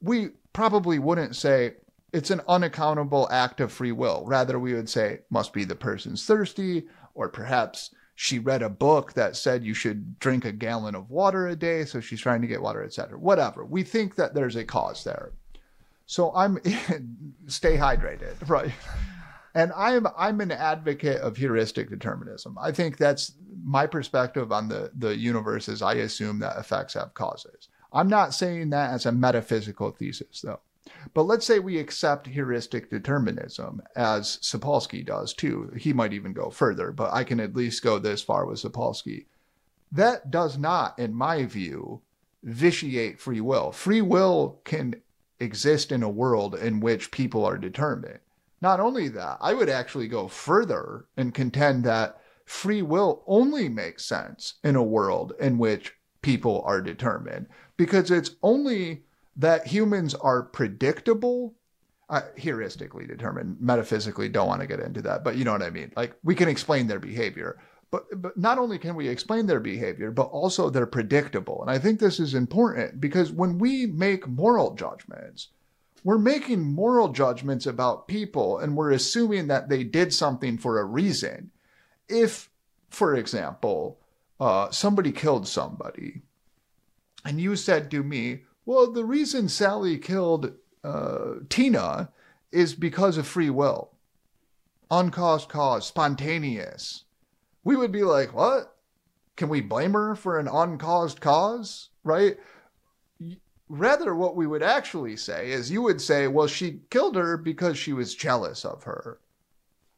[0.00, 1.74] we probably wouldn't say
[2.12, 4.22] it's an unaccountable act of free will.
[4.28, 6.84] Rather, we would say must be the person's thirsty,
[7.14, 11.48] or perhaps she read a book that said you should drink a gallon of water
[11.48, 13.18] a day, so she's trying to get water, etc.
[13.18, 13.64] Whatever.
[13.64, 15.32] We think that there's a cause there.
[16.06, 16.60] So I'm
[17.48, 18.70] stay hydrated, right?
[19.54, 22.56] And I'm I'm an advocate of heuristic determinism.
[22.60, 23.32] I think that's
[23.64, 27.68] my perspective on the the universe is I assume that effects have causes.
[27.92, 30.60] I'm not saying that as a metaphysical thesis though.
[31.14, 35.72] But let's say we accept heuristic determinism as Sapolsky does too.
[35.76, 39.26] He might even go further, but I can at least go this far with Sapolsky.
[39.92, 42.00] That does not, in my view,
[42.42, 43.70] vitiate free will.
[43.70, 44.96] Free will can
[45.38, 48.20] exist in a world in which people are determined.
[48.62, 54.04] Not only that, I would actually go further and contend that free will only makes
[54.04, 59.02] sense in a world in which people are determined because it's only
[59.34, 61.54] that humans are predictable
[62.08, 63.56] uh, heuristically determined.
[63.60, 65.92] Metaphysically don't want to get into that but you know what i mean.
[65.96, 67.58] Like we can explain their behavior
[67.90, 71.62] but but not only can we explain their behavior but also they're predictable.
[71.62, 75.48] And i think this is important because when we make moral judgments
[76.04, 80.84] we're making moral judgments about people and we're assuming that they did something for a
[80.84, 81.50] reason
[82.08, 82.50] if
[82.90, 83.98] for example
[84.40, 86.22] uh, somebody killed somebody
[87.24, 90.52] and you said to me well the reason sally killed
[90.84, 92.10] uh, tina
[92.50, 93.90] is because of free will
[94.90, 97.04] uncaused cause spontaneous
[97.64, 98.76] we would be like, what?
[99.36, 101.90] Can we blame her for an uncaused cause?
[102.04, 102.36] Right?
[103.74, 107.78] Rather, what we would actually say is you would say, well, she killed her because
[107.78, 109.18] she was jealous of her.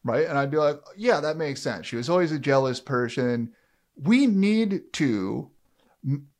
[0.01, 0.25] Right?
[0.25, 1.85] And I'd be like, yeah, that makes sense.
[1.85, 3.51] She was always a jealous person.
[4.01, 5.51] We need to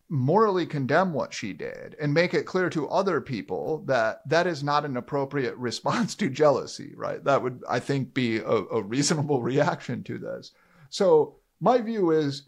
[0.07, 4.63] morally condemn what she did and make it clear to other people that that is
[4.63, 7.21] not an appropriate response to jealousy, right?
[7.25, 10.53] That would, I think, be a, a reasonable reaction to this.
[10.89, 12.43] So my view is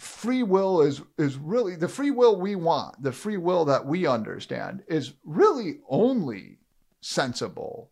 [0.00, 4.06] free will is is really the free will we want, the free will that we
[4.06, 6.58] understand is really only
[7.02, 7.90] sensible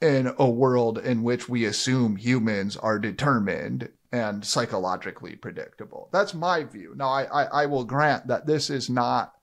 [0.00, 6.08] in a world in which we assume humans are determined and psychologically predictable.
[6.12, 6.94] That's my view.
[6.96, 9.34] Now, I, I, I will grant that this is not,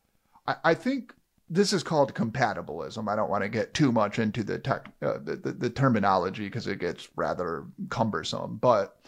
[0.48, 1.14] I, I, think
[1.50, 3.08] this is called compatibilism.
[3.08, 6.46] I don't want to get too much into the, tech, uh, the, the, the terminology
[6.46, 9.00] because it gets rather cumbersome, but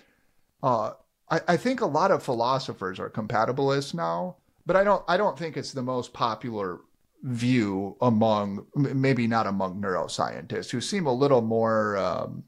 [0.63, 0.91] uh,
[1.29, 5.37] I, I think a lot of philosophers are compatibilists now, but I don't I don't
[5.37, 6.79] think it's the most popular
[7.23, 12.43] view among maybe not among neuroscientists who seem a little more um,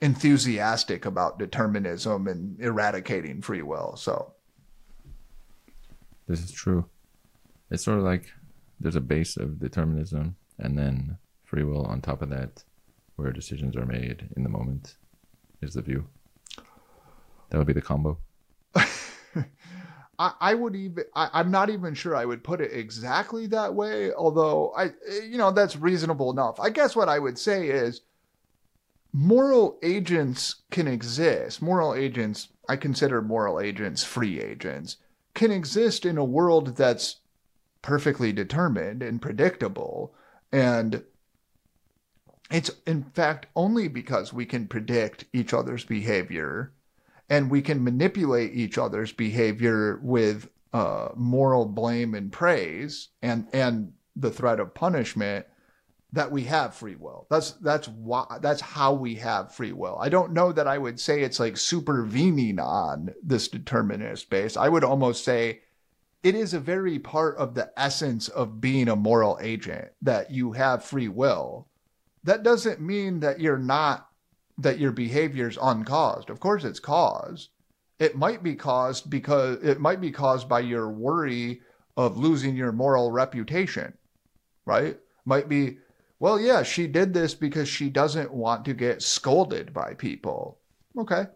[0.00, 3.96] enthusiastic about determinism and eradicating free will.
[3.96, 4.32] So
[6.26, 6.86] this is true.
[7.70, 8.32] It's sort of like
[8.80, 12.64] there's a base of determinism and then free will on top of that,
[13.16, 14.96] where decisions are made in the moment,
[15.62, 16.06] is the view.
[17.50, 18.18] That would be the combo.
[20.18, 23.74] I, I would even I, am not even sure I would put it exactly that
[23.74, 24.90] way, although I
[25.22, 26.58] you know that's reasonable enough.
[26.60, 28.02] I guess what I would say is
[29.12, 31.62] moral agents can exist.
[31.62, 34.96] Moral agents, I consider moral agents free agents,
[35.34, 37.20] can exist in a world that's
[37.80, 40.12] perfectly determined and predictable.
[40.52, 41.04] And
[42.50, 46.72] it's in fact only because we can predict each other's behavior
[47.28, 53.92] and we can manipulate each other's behavior with uh, moral blame and praise and and
[54.16, 55.46] the threat of punishment
[56.12, 57.26] that we have free will.
[57.30, 59.98] That's that's why that's how we have free will.
[60.00, 64.56] I don't know that i would say it's like supervening on this determinist base.
[64.56, 65.60] I would almost say
[66.22, 70.52] it is a very part of the essence of being a moral agent that you
[70.52, 71.68] have free will.
[72.24, 74.07] That doesn't mean that you're not
[74.58, 76.30] that your behavior is uncaused.
[76.30, 77.50] Of course, it's caused.
[77.98, 81.62] It might be caused because it might be caused by your worry
[81.96, 83.92] of losing your moral reputation,
[84.66, 84.98] right?
[85.24, 85.78] Might be,
[86.20, 90.58] well, yeah, she did this because she doesn't want to get scolded by people.
[90.96, 91.26] Okay.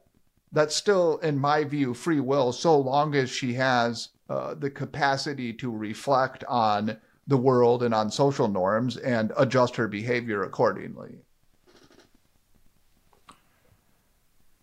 [0.53, 5.53] That's still, in my view, free will, so long as she has uh, the capacity
[5.55, 6.97] to reflect on
[7.27, 11.18] the world and on social norms and adjust her behavior accordingly.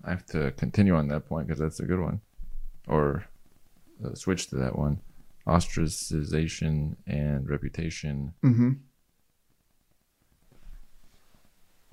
[0.03, 2.21] I have to continue on that point because that's a good one,
[2.87, 3.25] or
[4.03, 5.01] uh, switch to that one.
[5.47, 8.33] Ostracization and reputation.
[8.43, 8.71] Mm-hmm.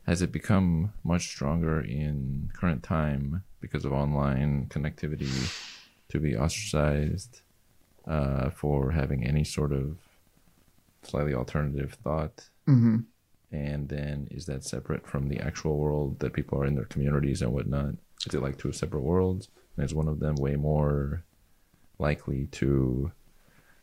[0.07, 5.53] Has it become much stronger in current time because of online connectivity
[6.09, 7.41] to be ostracized
[8.07, 9.97] uh, for having any sort of
[11.03, 12.49] slightly alternative thought?
[12.69, 12.99] Mm-hmm
[13.53, 17.43] and then is that separate from the actual world that people are in their communities
[17.43, 17.95] and whatnot?
[18.27, 19.49] Is it like two separate worlds?
[19.77, 21.25] And is one of them way more
[21.99, 23.13] likely to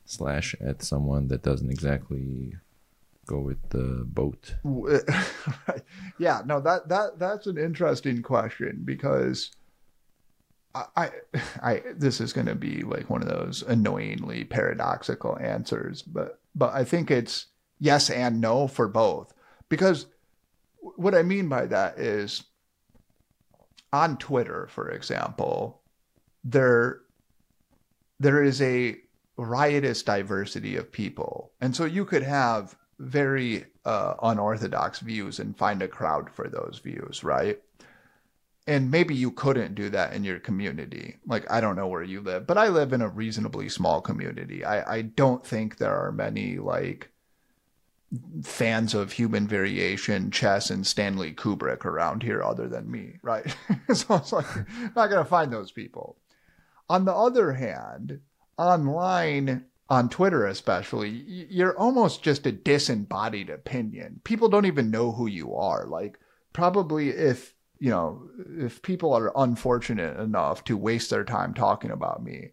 [0.06, 2.56] slash at someone that doesn't exactly
[3.26, 4.56] go with the boat?
[6.20, 9.52] yeah, no, that that that's an interesting question because
[10.76, 11.12] I, I,
[11.62, 16.74] I this is going to be like one of those annoyingly paradoxical answers, but but
[16.74, 17.46] I think it's
[17.80, 19.34] yes and no for both
[19.74, 20.06] because
[20.82, 22.44] what I mean by that is
[23.92, 25.82] on Twitter, for example,
[26.44, 27.00] there
[28.20, 28.98] there is a
[29.36, 31.52] riotous diversity of people.
[31.60, 36.80] And so you could have very uh, unorthodox views and find a crowd for those
[36.84, 37.60] views, right?
[38.66, 41.18] and maybe you couldn't do that in your community.
[41.26, 44.64] Like I don't know where you live, but I live in a reasonably small community.
[44.64, 47.10] I, I don't think there are many like
[48.44, 53.56] fans of human variation, chess, and Stanley Kubrick around here other than me, right?
[53.94, 54.46] so it's like
[54.96, 56.18] not gonna find those people.
[56.90, 58.20] On the other hand,
[58.58, 64.22] online on Twitter especially, you're almost just a disembodied opinion.
[64.24, 65.86] People don't even know who you are.
[65.86, 66.20] Like
[66.52, 72.24] probably if you know, if people are unfortunate enough to waste their time talking about
[72.24, 72.52] me,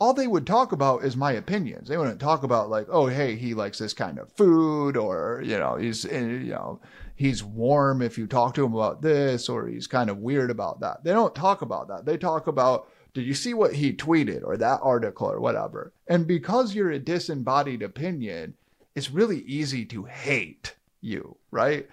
[0.00, 1.88] all they would talk about is my opinions.
[1.88, 5.58] They wouldn't talk about like, oh, hey, he likes this kind of food, or you
[5.58, 6.80] know, he's eh, you know,
[7.14, 10.80] he's warm if you talk to him about this, or he's kind of weird about
[10.80, 11.04] that.
[11.04, 12.04] They don't talk about that.
[12.04, 15.92] They talk about, did you see what he tweeted or that article or whatever?
[16.08, 18.54] And because you're a disembodied opinion,
[18.94, 21.88] it's really easy to hate you, right?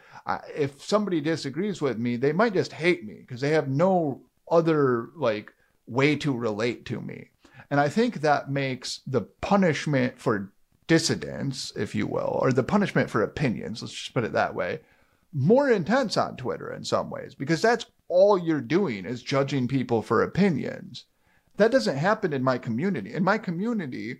[0.55, 5.09] if somebody disagrees with me, they might just hate me because they have no other
[5.15, 5.51] like
[5.87, 7.30] way to relate to me.
[7.71, 10.51] And I think that makes the punishment for
[10.87, 14.81] dissidents, if you will, or the punishment for opinions, let's just put it that way,
[15.33, 20.01] more intense on Twitter in some ways because that's all you're doing is judging people
[20.01, 21.05] for opinions.
[21.55, 23.13] That doesn't happen in my community.
[23.13, 24.19] In my community,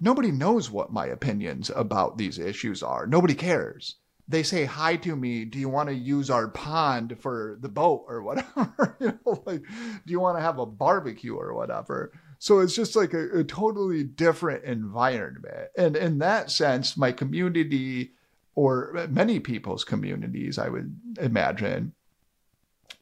[0.00, 3.06] nobody knows what my opinions about these issues are.
[3.06, 3.96] Nobody cares
[4.28, 8.04] they say hi to me do you want to use our pond for the boat
[8.08, 12.60] or whatever you know like do you want to have a barbecue or whatever so
[12.60, 18.12] it's just like a, a, totally different environment and in that sense my community
[18.54, 21.92] or many people's communities i would imagine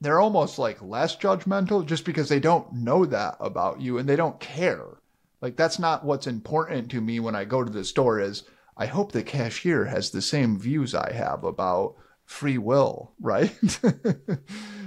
[0.00, 4.16] they're almost like less judgmental just because they don't know that about you and they
[4.16, 4.98] don't care
[5.40, 8.44] like that's not what's important to me when i go to the store is
[8.76, 13.54] I hope the cashier has the same views I have about free will, right?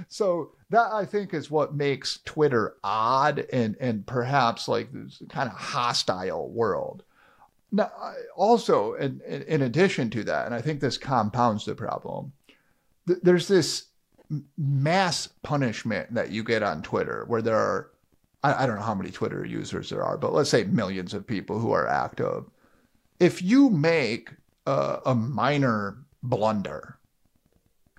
[0.08, 5.48] so that I think is what makes Twitter odd and and perhaps like this kind
[5.48, 7.02] of hostile world.
[7.70, 7.90] Now,
[8.34, 12.32] also, in, in addition to that, and I think this compounds the problem,
[13.06, 13.88] th- there's this
[14.56, 17.90] mass punishment that you get on Twitter where there are,
[18.42, 21.26] I, I don't know how many Twitter users there are, but let's say millions of
[21.26, 22.44] people who are active
[23.20, 24.30] if you make
[24.66, 26.97] a, a minor blunder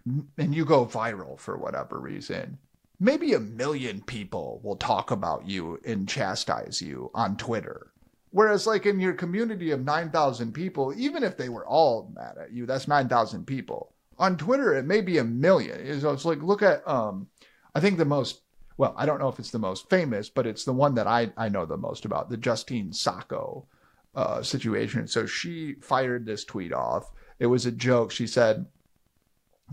[0.06, 2.58] and you go viral for whatever reason,
[3.00, 7.92] maybe a million people will talk about you and chastise you on Twitter.
[8.32, 12.52] Whereas, like in your community of 9,000 people, even if they were all mad at
[12.52, 13.94] you, that's 9,000 people.
[14.20, 15.80] On Twitter, it may be a million.
[15.80, 17.28] It's like, look at, um,
[17.74, 18.42] I think the most,
[18.78, 21.32] well, I don't know if it's the most famous, but it's the one that I,
[21.38, 23.66] I know the most about, the Justine Sacco
[24.14, 25.08] uh, situation.
[25.08, 27.10] So she fired this tweet off.
[27.40, 28.12] It was a joke.
[28.12, 28.68] She said,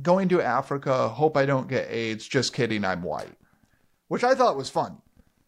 [0.03, 2.27] Going to Africa, hope I don't get AIDS.
[2.27, 3.37] Just kidding, I'm white.
[4.09, 4.99] Which I thought was fun.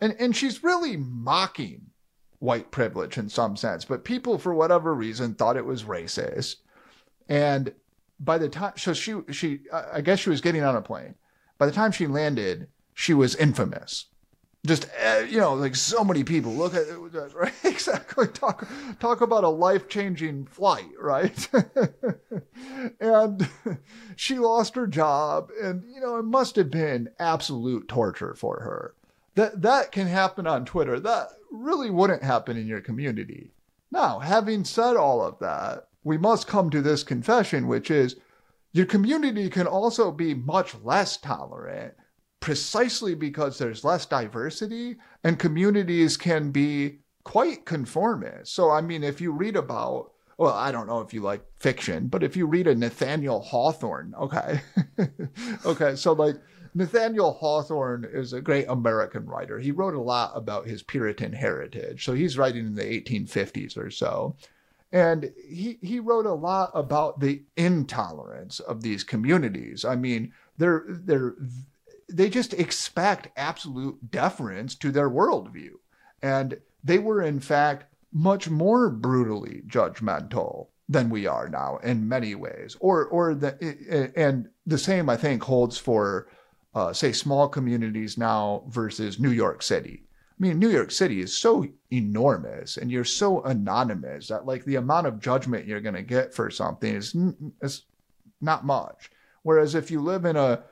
[0.00, 1.82] And, and she's really mocking
[2.38, 6.56] white privilege in some sense, but people, for whatever reason, thought it was racist.
[7.28, 7.72] And
[8.20, 11.14] by the time, so she, she, I guess she was getting on a plane.
[11.58, 14.06] By the time she landed, she was infamous
[14.66, 16.52] just eh, you know like so many people.
[16.52, 16.86] Look at
[17.34, 18.28] right exactly.
[18.28, 21.48] Talk talk about a life-changing flight right?
[23.00, 23.48] And
[24.16, 28.94] she lost her job and you know it must have been absolute torture for her.
[29.34, 30.98] That that can happen on twitter.
[31.00, 33.52] That really wouldn't happen in your community.
[33.90, 38.16] Now having said all of that we must come to this confession which is
[38.72, 41.94] your community can also be much less tolerant
[42.40, 48.54] precisely because there's less diversity and communities can be quite conformist.
[48.54, 52.06] So, I mean, if you read about, well, I don't know if you like fiction,
[52.06, 54.60] but if you read a Nathaniel Hawthorne, okay.
[55.66, 56.36] okay, so like
[56.74, 59.58] Nathaniel Hawthorne is a great American writer.
[59.58, 62.04] He wrote a lot about his Puritan heritage.
[62.04, 64.36] So he's writing in the 1850s or so.
[64.90, 69.84] And he, he wrote a lot about the intolerance of these communities.
[69.84, 71.36] I mean, they're they're
[72.08, 75.72] they just expect absolute deference to their worldview.
[76.22, 82.34] And they were, in fact, much more brutally judgmental than we are now in many
[82.34, 82.76] ways.
[82.80, 86.28] Or, or the, and the same, I think, holds for,
[86.74, 90.04] uh, say, small communities now versus New York City.
[90.06, 94.76] I mean, New York City is so enormous and you're so anonymous that, like, the
[94.76, 97.14] amount of judgment you're going to get for something is,
[97.60, 97.82] is
[98.40, 99.10] not much.
[99.42, 100.62] Whereas if you live in a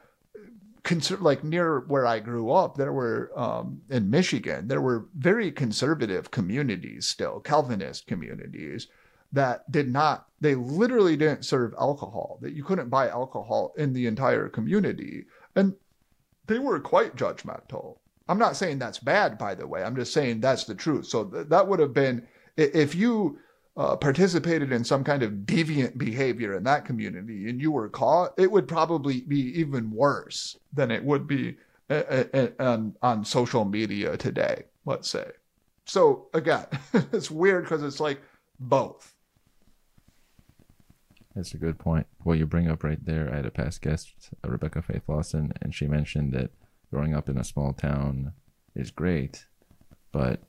[0.86, 5.50] conser- like near where I grew up, there were um, in Michigan, there were very
[5.50, 8.86] conservative communities still, Calvinist communities
[9.32, 10.28] that did not.
[10.40, 12.38] They literally didn't serve alcohol.
[12.40, 15.26] That you couldn't buy alcohol in the entire community,
[15.56, 15.74] and
[16.46, 17.98] they were quite judgmental.
[18.28, 19.82] I'm not saying that's bad, by the way.
[19.82, 21.06] I'm just saying that's the truth.
[21.06, 22.26] So th- that would have been
[22.56, 23.38] if you
[23.76, 28.32] uh, participated in some kind of deviant behavior in that community and you were caught,
[28.38, 31.56] it would probably be even worse than it would be
[31.90, 35.30] a- a- a- on, on social media today, let's say.
[35.84, 36.66] So again,
[37.12, 38.20] it's weird because it's like
[38.58, 39.14] both.
[41.34, 42.06] That's a good point.
[42.22, 45.52] What you bring up right there, I had a past guest, uh, Rebecca Faith Lawson,
[45.60, 46.50] and she mentioned that
[46.90, 48.32] growing up in a small town
[48.74, 49.44] is great,
[50.12, 50.40] but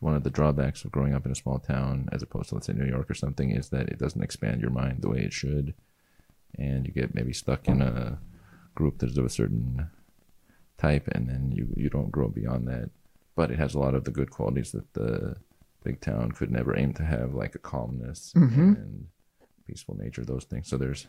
[0.00, 2.66] one of the drawbacks of growing up in a small town, as opposed to let's
[2.66, 5.32] say New York or something, is that it doesn't expand your mind the way it
[5.32, 5.74] should,
[6.58, 8.18] and you get maybe stuck in a
[8.74, 9.88] group that's of a certain
[10.78, 12.90] type, and then you you don't grow beyond that.
[13.34, 15.36] But it has a lot of the good qualities that the
[15.84, 18.76] big town could never aim to have, like a calmness Mhm.
[18.76, 19.06] and
[19.66, 20.68] peaceful nature, those things.
[20.68, 21.06] So there's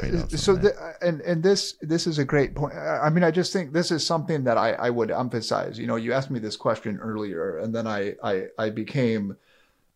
[0.00, 2.74] trade-offs so the, and and this this is a great point.
[2.74, 5.78] I I mean i just think this is something that i i would emphasize.
[5.78, 9.36] You know you asked me this question earlier and then i i i became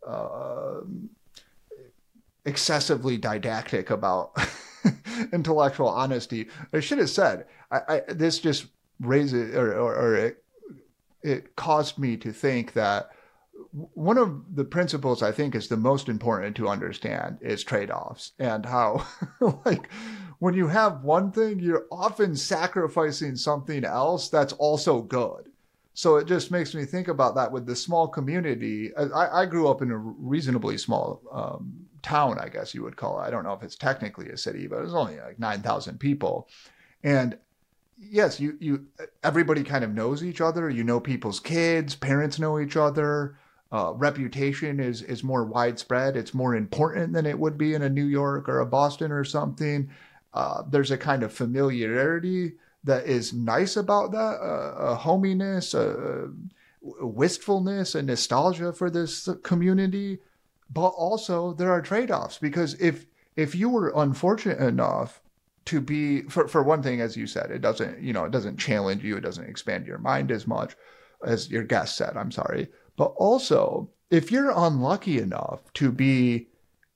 [0.07, 0.81] uh,
[2.45, 4.33] excessively didactic about
[5.33, 6.49] intellectual honesty.
[6.73, 8.67] I should have said i, I this just
[9.01, 10.45] raises or or, or it,
[11.23, 13.11] it caused me to think that
[13.73, 18.67] one of the principles I think is the most important to understand is trade-offs and
[18.67, 19.07] how
[19.65, 19.89] like
[20.39, 25.51] when you have one thing you're often sacrificing something else that's also good.
[25.95, 28.91] So it just makes me think about that with the small community.
[28.97, 33.21] I, I grew up in a reasonably small um, town, I guess you would call
[33.21, 33.27] it.
[33.27, 36.49] I don't know if it's technically a city, but it was only like 9,000 people.
[37.03, 37.37] And
[37.99, 38.87] yes, you, you,
[39.23, 40.71] everybody kind of knows each other.
[40.71, 43.37] You know people's kids, parents know each other
[43.73, 46.17] uh, reputation is is more widespread.
[46.17, 49.25] It's more important than it would be in a New York or a Boston or
[49.25, 49.91] something.
[50.35, 52.53] Uh, there's a kind of familiarity
[52.85, 56.31] that is nice about that, uh, a hominess, a,
[57.01, 60.19] a wistfulness, a nostalgia for this community.
[60.73, 63.07] But also there are trade-offs because if
[63.37, 65.21] if you were unfortunate enough
[65.67, 68.57] to be for, for one thing, as you said, it doesn't you know it doesn't
[68.57, 70.77] challenge you, it doesn't expand your mind as much
[71.25, 72.17] as your guest said.
[72.17, 72.69] I'm sorry
[73.01, 76.49] but also, if you're unlucky enough to be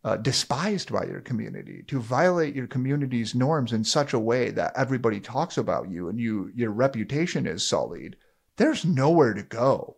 [0.04, 4.74] uh, despised by your community, to violate your community's norms in such a way that
[4.76, 8.16] everybody talks about you and you your reputation is sullied,
[8.56, 9.96] there's nowhere to go.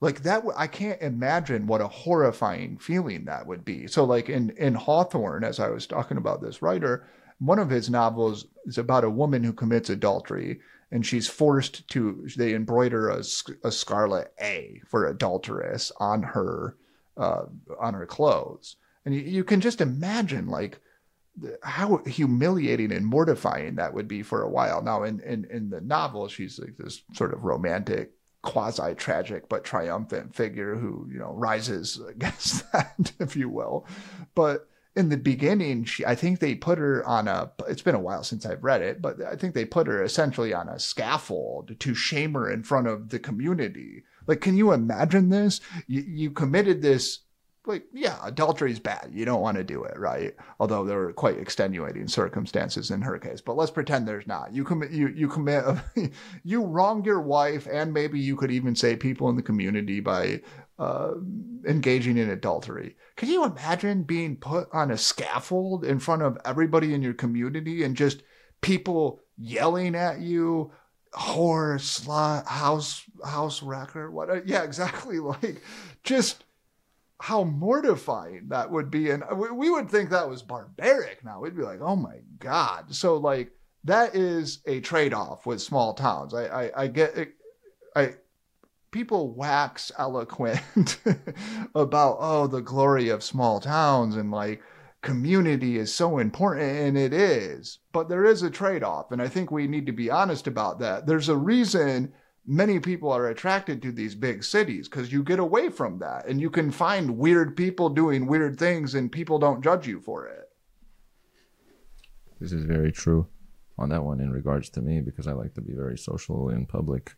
[0.00, 3.86] Like that, I can't imagine what a horrifying feeling that would be.
[3.86, 7.06] So, like in in Hawthorne, as I was talking about this writer,
[7.38, 10.60] one of his novels is about a woman who commits adultery
[10.90, 13.22] and she's forced to they embroider a,
[13.64, 16.76] a scarlet a for adulteress on her
[17.16, 17.44] uh,
[17.80, 18.76] on her clothes.
[19.04, 20.80] And you, you can just imagine like
[21.62, 24.82] how humiliating and mortifying that would be for a while.
[24.82, 28.12] Now in in, in the novel she's like this sort of romantic
[28.42, 33.86] quasi tragic but triumphant figure who you know rises against that if you will.
[34.34, 38.00] But in the beginning, she, I think they put her on a, it's been a
[38.00, 41.78] while since I've read it, but I think they put her essentially on a scaffold
[41.78, 44.02] to shame her in front of the community.
[44.26, 45.60] Like, can you imagine this?
[45.86, 47.20] You, you committed this,
[47.64, 49.10] like, yeah, adultery is bad.
[49.12, 50.34] You don't want to do it, right?
[50.58, 54.52] Although there were quite extenuating circumstances in her case, but let's pretend there's not.
[54.52, 55.64] You commit, you, you commit,
[56.42, 60.40] you wronged your wife, and maybe you could even say people in the community by
[60.78, 61.14] uh,
[61.66, 62.96] engaging in adultery.
[63.16, 67.82] Can you imagine being put on a scaffold in front of everybody in your community
[67.82, 68.22] and just
[68.60, 70.70] people yelling at you,
[71.12, 74.10] whore, slut, house, house wrecker?
[74.10, 74.28] What?
[74.46, 75.18] Yeah, exactly.
[75.20, 75.62] Like,
[76.04, 76.44] just
[77.20, 79.24] how mortifying that would be, and
[79.56, 81.24] we would think that was barbaric.
[81.24, 82.94] Now we'd be like, oh my god.
[82.94, 83.50] So like
[83.84, 86.32] that is a trade-off with small towns.
[86.34, 87.34] I I, I get it.
[87.96, 88.14] I
[88.90, 90.98] people wax eloquent
[91.74, 94.62] about oh the glory of small towns and like
[95.02, 97.78] community is so important and it is.
[97.92, 101.06] But there is a trade-off and i think we need to be honest about that.
[101.06, 102.12] There's a reason
[102.46, 106.40] many people are attracted to these big cities because you get away from that and
[106.40, 110.50] you can find weird people doing weird things and people don't judge you for it.
[112.40, 113.26] This is very true
[113.78, 116.66] on that one in regards to me because i like to be very social in
[116.66, 117.14] public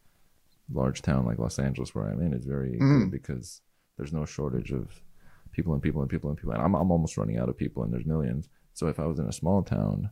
[0.72, 3.00] large town like Los Angeles where I'm in is very Mm.
[3.02, 3.60] good because
[3.96, 5.02] there's no shortage of
[5.52, 6.52] people and people and people and people.
[6.52, 8.48] And I'm, I'm almost running out of people and there's millions.
[8.72, 10.10] So if I was in a small town,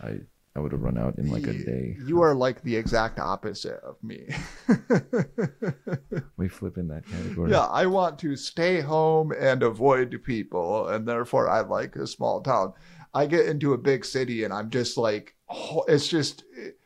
[0.00, 0.20] I
[0.54, 1.98] I would have run out in like a day.
[2.06, 4.26] you are like the exact opposite of me
[6.38, 7.50] We flip in that category.
[7.50, 12.40] Yeah, I want to stay home and avoid people, and therefore I like a small
[12.40, 12.72] town.
[13.14, 16.76] I get into a big city and I'm just like, oh, it's just, it,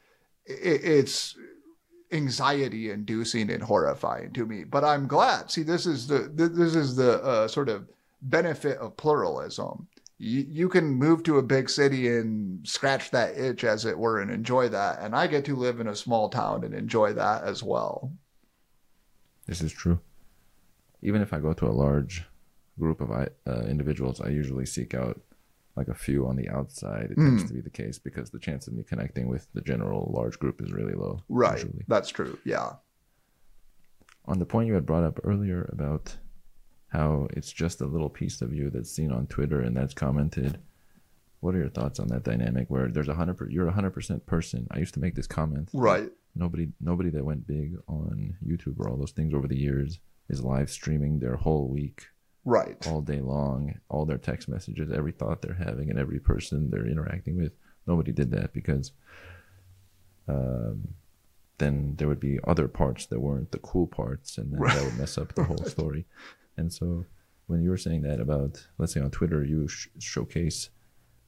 [0.47, 1.37] it's
[2.13, 4.65] anxiety inducing and horrifying to me.
[4.65, 5.51] But I'm glad.
[5.51, 7.89] See, this is the this is the uh, sort of
[8.23, 9.87] benefit of pluralism.
[10.23, 14.31] You, can move to a big city and scratch that itch, as it were, and
[14.31, 15.01] enjoy that.
[15.01, 18.13] And I get to live in a small town and enjoy that as well.
[19.47, 19.99] This is true.
[21.01, 22.23] Even if I go to a large
[22.79, 25.19] group of uh, individuals, I usually seek out
[25.77, 27.09] like a few on the outside.
[27.11, 27.49] It tends Mm.
[27.49, 30.61] to be the case because the chance of me connecting with the general large group
[30.61, 31.21] is really low.
[31.29, 31.55] Right.
[31.63, 31.85] usually.
[31.89, 32.39] That's true.
[32.45, 32.75] Yeah.
[34.27, 36.17] On the point you had brought up earlier about
[36.89, 40.59] how it's just a little piece of you that's seen on Twitter and that's commented.
[41.41, 43.93] What are your thoughts on that dynamic where there's a hundred per, you're a hundred
[43.93, 44.67] percent person?
[44.71, 45.71] I used to make this comment.
[45.73, 46.11] Right.
[46.35, 50.45] Nobody nobody that went big on YouTube or all those things over the years is
[50.45, 52.07] live streaming their whole week
[52.45, 52.87] Right.
[52.89, 56.87] all day long, all their text messages, every thought they're having, and every person they're
[56.89, 57.53] interacting with.
[57.87, 58.93] Nobody did that because
[60.29, 60.89] um,
[61.59, 64.99] then there would be other parts that weren't the cool parts, and then that would
[64.99, 66.07] mess up the whole story.
[66.57, 67.05] And so,
[67.47, 70.71] when you were saying that about, let's say on Twitter, you sh- showcase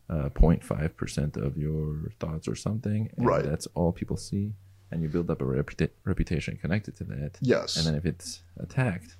[0.08, 3.44] uh, 0.5 percent of your thoughts or something, and Right.
[3.44, 4.52] that's all people see,
[4.90, 7.38] and you build up a reputa- reputation connected to that.
[7.40, 7.76] Yes.
[7.76, 9.16] And then if it's attacked,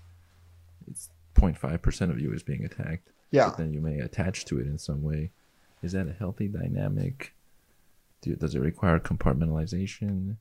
[0.91, 1.11] it's
[1.43, 3.09] 0.5% of you is being attacked.
[3.31, 3.49] Yeah.
[3.49, 5.31] But then you may attach to it in some way.
[5.83, 7.35] Is that a healthy dynamic?
[8.21, 10.37] Do, does it require compartmentalization?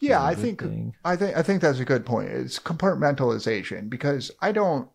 [0.00, 0.94] Yeah, is it a I think thing?
[1.04, 2.30] I think I think that's a good point.
[2.30, 4.88] It's compartmentalization because I don't.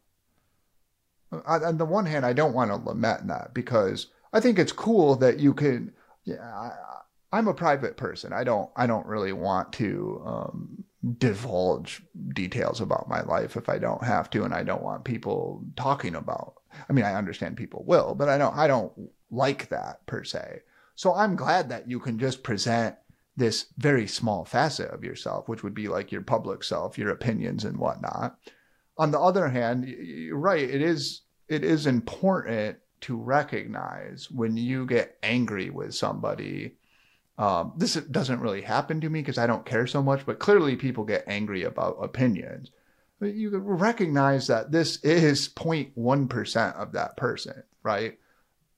[1.31, 4.71] On on the one hand, I don't want to lament that because I think it's
[4.71, 5.93] cool that you can.
[6.23, 6.71] Yeah, I,
[7.31, 8.33] I'm a private person.
[8.33, 8.69] I don't.
[8.75, 10.83] I don't really want to um,
[11.17, 15.63] divulge details about my life if I don't have to, and I don't want people
[15.75, 16.55] talking about.
[16.89, 18.55] I mean, I understand people will, but I don't.
[18.55, 18.91] I don't
[19.31, 20.61] like that per se.
[20.95, 22.95] So I'm glad that you can just present
[23.35, 27.65] this very small facet of yourself, which would be like your public self, your opinions
[27.65, 28.37] and whatnot.
[28.97, 30.69] On the other hand, you're right.
[30.69, 36.77] It is it is important to recognize when you get angry with somebody.
[37.37, 40.75] Um, this doesn't really happen to me because I don't care so much, but clearly
[40.75, 42.71] people get angry about opinions.
[43.19, 48.17] But you recognize that this is 0.1% of that person, right?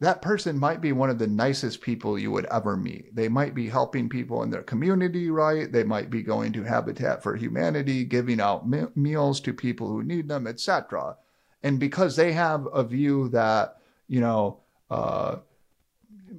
[0.04, 3.16] that person might be one of the nicest people you would ever meet.
[3.16, 5.72] They might be helping people in their community, right?
[5.72, 10.04] They might be going to Habitat for Humanity, giving out me- meals to people who
[10.04, 11.16] need them, etc.
[11.64, 13.78] And because they have a view that,
[14.10, 14.60] you know,
[14.90, 15.38] uh,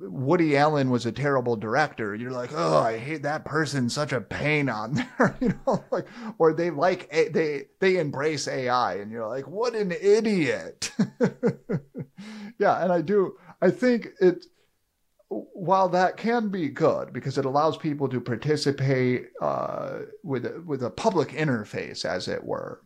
[0.01, 2.15] Woody Allen was a terrible director.
[2.15, 3.89] You're like, oh, I hate that person.
[3.89, 6.07] Such a pain on there, you know, like,
[6.39, 10.91] or they like they they embrace AI, and you're like, what an idiot.
[12.59, 13.37] yeah, and I do.
[13.61, 14.47] I think it.
[15.29, 20.91] While that can be good because it allows people to participate uh, with with a
[20.91, 22.83] public interface, as it were,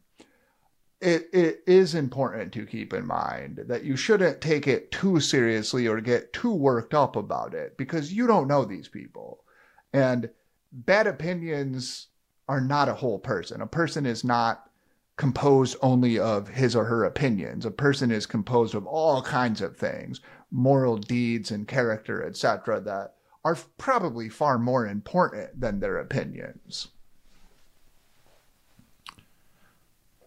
[1.01, 5.87] it, it is important to keep in mind that you shouldn't take it too seriously
[5.87, 9.45] or get too worked up about it because you don't know these people.
[9.93, 10.31] And
[10.73, 12.09] bad opinions
[12.49, 13.61] are not a whole person.
[13.61, 14.70] A person is not
[15.16, 17.65] composed only of his or her opinions.
[17.65, 20.20] A person is composed of all kinds of things,
[20.51, 23.15] moral deeds and character, etc., that
[23.45, 26.89] are probably far more important than their opinions.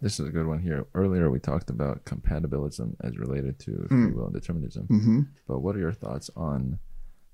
[0.02, 0.86] This is a good one here.
[0.95, 4.14] Earlier, we talked about compatibilism as related to free Mm.
[4.15, 4.88] will and determinism.
[4.88, 5.22] Mm-hmm.
[5.48, 6.80] But what are your thoughts on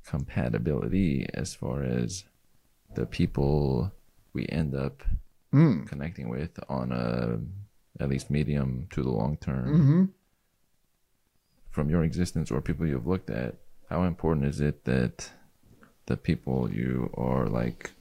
[0.05, 2.25] compatibility as far as
[2.95, 3.91] the people
[4.33, 5.03] we end up
[5.53, 5.87] Mm.
[5.87, 7.39] connecting with on a
[7.99, 10.03] at least medium to the long term Mm-hmm.
[11.69, 13.55] from your existence or people you've looked at?
[13.89, 15.31] How important is it that
[16.07, 17.91] the people you are like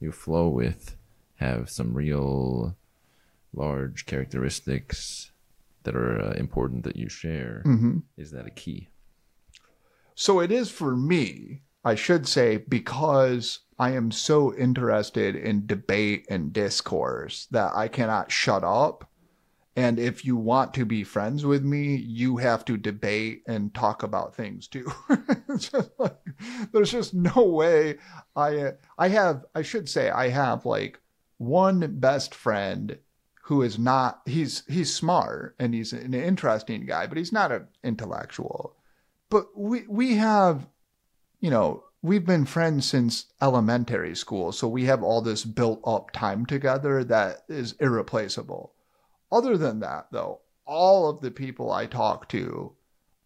[0.00, 0.96] you flow with
[1.36, 2.76] have some real
[3.54, 5.32] large characteristics
[5.84, 7.62] that are uh, important that you share?
[7.66, 7.98] Mm-hmm.
[8.16, 8.88] Is that a key?
[10.14, 16.26] So it is for me, I should say, because I am so interested in debate
[16.30, 19.08] and discourse that I cannot shut up.
[19.74, 24.02] And if you want to be friends with me, you have to debate and talk
[24.02, 24.90] about things too.
[25.48, 26.16] It's just like,
[26.72, 27.98] there's just no way
[28.34, 30.98] I I have I should say I have like
[31.36, 32.96] one best friend
[33.42, 37.66] who is not he's he's smart and he's an interesting guy, but he's not an
[37.82, 38.76] intellectual.
[39.30, 40.68] But we we have
[41.40, 46.10] you know we've been friends since elementary school so we have all this built up
[46.12, 48.74] time together that is irreplaceable.
[49.30, 52.72] Other than that though all of the people i talk to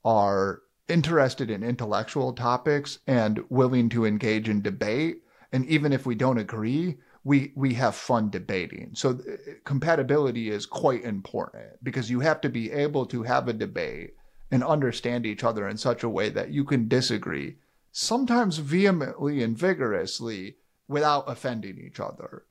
[0.05, 5.23] are interested in intellectual topics and willing to engage in debate.
[5.53, 8.91] And even if we don't agree, we we have fun debating.
[8.95, 13.53] So uh, compatibility is quite important because you have to be able to have a
[13.53, 14.15] debate
[14.53, 17.57] and understand each other in such a way that you can disagree,
[17.91, 20.55] sometimes vehemently and vigorously,
[20.87, 22.45] without offending each other.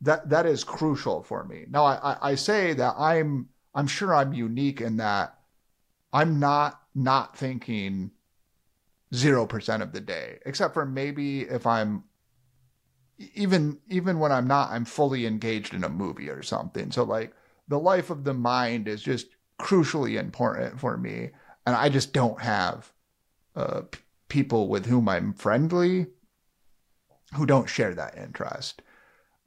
[0.00, 1.66] That that is crucial for me.
[1.68, 5.40] Now I, I, I say that I'm I'm sure I'm unique in that
[6.10, 8.12] I'm not not thinking
[9.14, 12.04] zero percent of the day, except for maybe if I'm
[13.34, 16.90] even even when I'm not, I'm fully engaged in a movie or something.
[16.90, 17.34] So like
[17.68, 19.28] the life of the mind is just
[19.60, 21.30] crucially important for me,
[21.66, 22.92] and I just don't have
[23.54, 26.06] uh, p- people with whom I'm friendly
[27.34, 28.82] who don't share that interest.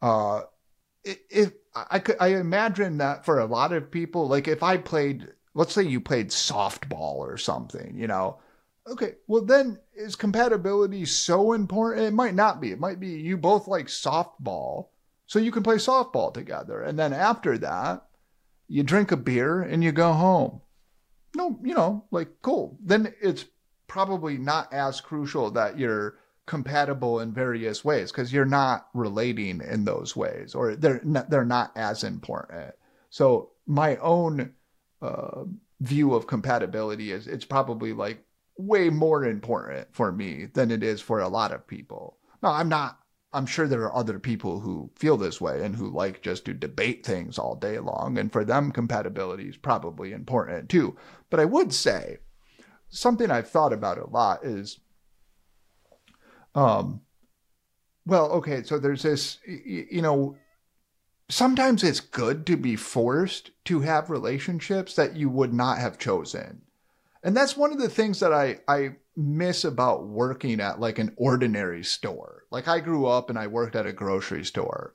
[0.01, 0.41] Uh,
[1.03, 5.27] if I could, I imagine that for a lot of people, like if I played,
[5.53, 8.39] let's say you played softball or something, you know,
[8.87, 12.07] okay, well then is compatibility so important?
[12.07, 12.71] It might not be.
[12.71, 14.87] It might be you both like softball,
[15.27, 18.05] so you can play softball together, and then after that,
[18.67, 20.61] you drink a beer and you go home.
[21.35, 22.77] No, you know, like cool.
[22.83, 23.45] Then it's
[23.87, 29.85] probably not as crucial that you're compatible in various ways because you're not relating in
[29.85, 32.73] those ways or they're not, they're not as important.
[33.09, 34.53] So my own
[35.01, 35.45] uh,
[35.81, 38.23] view of compatibility is it's probably like
[38.57, 42.17] way more important for me than it is for a lot of people.
[42.41, 42.99] Now I'm not
[43.33, 46.53] I'm sure there are other people who feel this way and who like just to
[46.53, 50.95] debate things all day long and for them compatibility is probably important too.
[51.29, 52.19] But I would say
[52.87, 54.79] something I've thought about a lot is
[56.55, 57.01] um,
[58.05, 60.37] well, okay, so there's this, you know,
[61.27, 66.61] sometimes it's good to be forced to have relationships that you would not have chosen.
[67.25, 71.11] And that's one of the things that I, I miss about working at like an
[71.17, 72.43] ordinary store.
[72.51, 74.93] Like I grew up and I worked at a grocery store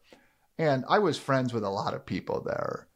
[0.56, 2.86] and I was friends with a lot of people there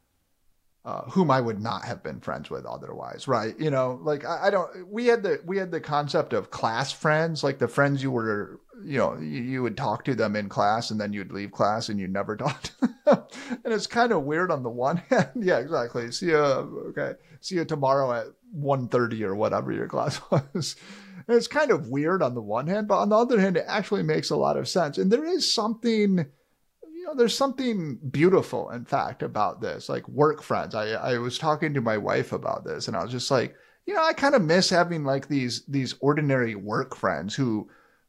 [0.85, 3.59] uh, whom I would not have been friends with otherwise, right?
[3.59, 4.87] You know, like I, I, don't.
[4.87, 8.61] We had the we had the concept of class friends, like the friends you were,
[8.85, 11.89] you know, you, you would talk to them in class, and then you'd leave class
[11.89, 13.23] and you never talked to them.
[13.65, 15.31] and it's kind of weird on the one hand.
[15.37, 16.13] yeah, exactly.
[16.13, 16.37] See you.
[16.37, 20.77] Okay, see you tomorrow at 1.30 or whatever your class was.
[21.27, 23.65] And it's kind of weird on the one hand, but on the other hand, it
[23.67, 24.99] actually makes a lot of sense.
[24.99, 26.27] And there is something
[27.05, 29.91] you know, there's something beautiful, in fact, about this.
[29.91, 30.75] Like work friends.
[30.75, 33.55] I I was talking to my wife about this, and I was just like,
[33.85, 37.69] you know, I kind of miss having like these these ordinary work friends who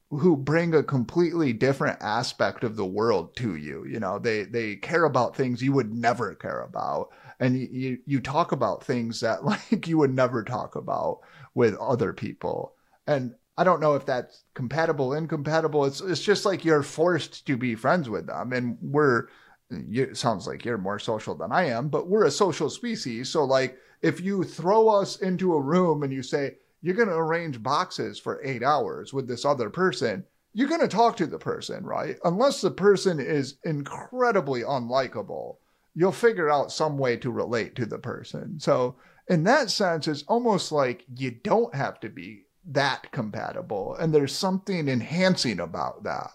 [0.10, 3.86] who bring a completely different aspect of the world to you.
[3.86, 7.10] You know, they they care about things you would never care about,
[7.40, 11.20] and you you talk about things that like you would never talk about
[11.54, 12.74] with other people.
[13.08, 15.86] And I don't know if that's compatible, incompatible.
[15.86, 19.28] It's it's just like you're forced to be friends with them, and we're.
[19.72, 23.30] You, it sounds like you're more social than I am, but we're a social species.
[23.30, 27.16] So like, if you throw us into a room and you say you're going to
[27.16, 31.40] arrange boxes for eight hours with this other person, you're going to talk to the
[31.40, 32.18] person, right?
[32.24, 35.56] Unless the person is incredibly unlikable,
[35.96, 38.60] you'll figure out some way to relate to the person.
[38.60, 38.96] So
[39.28, 43.96] in that sense, it's almost like you don't have to be that compatible.
[43.96, 46.32] And there's something enhancing about that.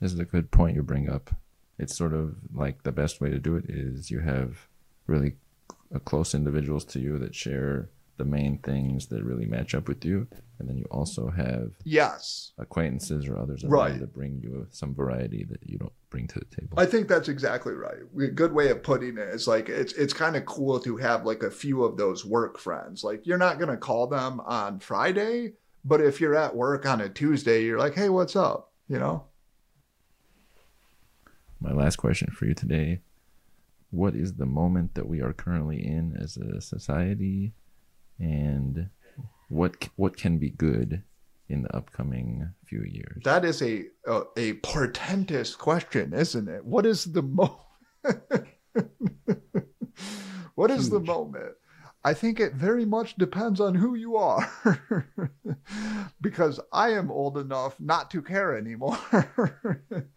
[0.00, 1.30] This is a good point you bring up.
[1.78, 4.68] It's sort of like the best way to do it is you have
[5.06, 5.36] really
[6.04, 7.88] close individuals to you that share
[8.18, 10.26] the main things that really match up with you,
[10.58, 13.98] and then you also have yes acquaintances or others right.
[14.00, 16.78] that bring you some variety that you don't bring to the table.
[16.78, 17.98] I think that's exactly right.
[18.20, 21.24] A good way of putting it is like it's it's kind of cool to have
[21.24, 23.04] like a few of those work friends.
[23.04, 25.52] Like you're not gonna call them on Friday,
[25.84, 28.72] but if you're at work on a Tuesday, you're like, hey, what's up?
[28.88, 29.24] You know.
[31.60, 33.00] My last question for you today
[33.90, 37.52] what is the moment that we are currently in as a society
[38.18, 38.90] and
[39.48, 41.02] what what can be good
[41.48, 43.22] in the upcoming few years?
[43.24, 46.64] That is a a, a portentous question, isn't it?
[46.64, 47.60] What is the moment?
[50.54, 50.92] what is Huge.
[50.92, 51.54] the moment?
[52.04, 54.48] I think it very much depends on who you are.
[56.20, 58.98] because I am old enough not to care anymore.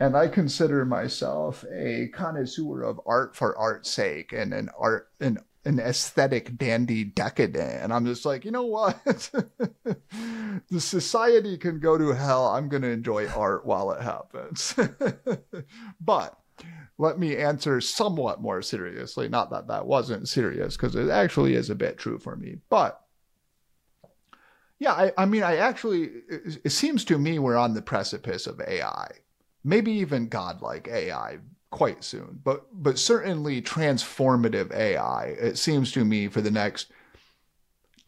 [0.00, 5.38] and I consider myself a connoisseur of art for art's sake and an art an
[5.64, 7.82] an aesthetic dandy decadent.
[7.82, 8.98] And I'm just like, you know what?
[10.70, 12.46] the society can go to hell.
[12.48, 14.74] I'm going to enjoy art while it happens.
[16.00, 16.38] but
[16.96, 19.28] let me answer somewhat more seriously.
[19.28, 22.56] Not that that wasn't serious, because it actually is a bit true for me.
[22.70, 23.00] But,
[24.78, 28.46] Yeah, I, I mean, I actually, it, it seems to me we're on the precipice
[28.46, 29.10] of AI,
[29.64, 31.38] maybe even godlike AI
[31.70, 35.26] quite soon, but but certainly transformative AI.
[35.38, 36.90] It seems to me for the next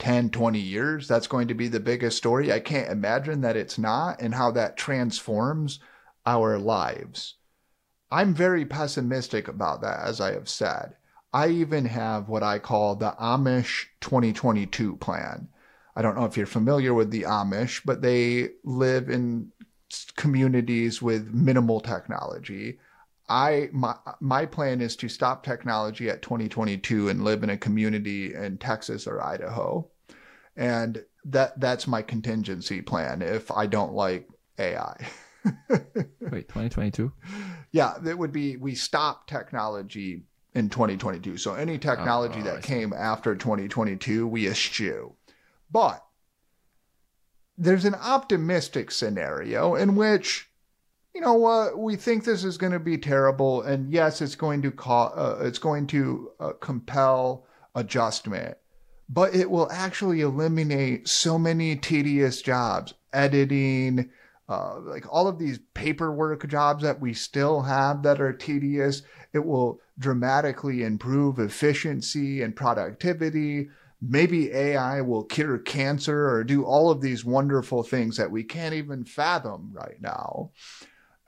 [0.00, 2.52] 10, 20 years, that's going to be the biggest story.
[2.52, 5.78] I can't imagine that it's not and how that transforms
[6.26, 7.34] our lives.
[8.10, 10.96] I'm very pessimistic about that, as I have said.
[11.32, 15.48] I even have what I call the Amish 2022 plan.
[15.94, 19.52] I don't know if you're familiar with the Amish, but they live in
[20.16, 22.78] communities with minimal technology.
[23.30, 28.34] I my my plan is to stop technology at 2022 and live in a community
[28.34, 29.88] in Texas or Idaho.
[30.56, 34.28] And that that's my contingency plan if I don't like
[34.58, 35.06] AI.
[35.70, 37.12] Wait, 2022?
[37.70, 40.24] Yeah, it would be we stop technology
[40.54, 41.36] in 2022.
[41.36, 45.14] So any technology oh, oh, that came after 2022, we eschew.
[45.70, 46.04] But
[47.56, 50.49] there's an optimistic scenario in which
[51.14, 54.34] you know what uh, we think this is going to be terrible and yes it's
[54.34, 58.56] going to call uh, it's going to uh, compel adjustment
[59.08, 64.10] but it will actually eliminate so many tedious jobs editing
[64.48, 69.44] uh, like all of these paperwork jobs that we still have that are tedious it
[69.44, 73.68] will dramatically improve efficiency and productivity
[74.02, 78.74] maybe AI will cure cancer or do all of these wonderful things that we can't
[78.74, 80.50] even fathom right now.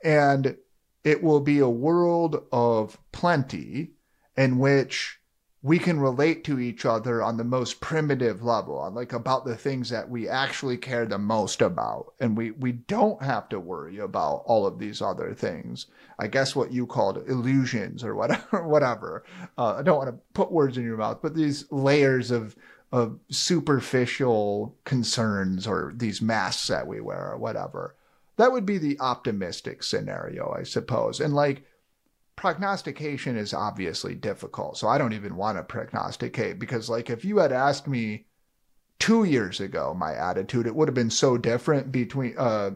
[0.03, 0.57] And
[1.03, 3.91] it will be a world of plenty
[4.35, 5.19] in which
[5.63, 9.55] we can relate to each other on the most primitive level, on like about the
[9.55, 12.13] things that we actually care the most about.
[12.19, 15.85] And we, we don't have to worry about all of these other things.
[16.19, 19.23] I guess what you called illusions or whatever, whatever.
[19.57, 22.57] Uh, I don't want to put words in your mouth, but these layers of,
[22.91, 27.95] of superficial concerns or these masks that we wear or whatever.
[28.43, 31.21] That would be the optimistic scenario, I suppose.
[31.21, 31.63] And like,
[32.35, 34.77] prognostication is obviously difficult.
[34.77, 38.25] So I don't even want to prognosticate because, like, if you had asked me
[38.99, 42.35] two years ago my attitude, it would have been so different between.
[42.37, 42.71] Uh,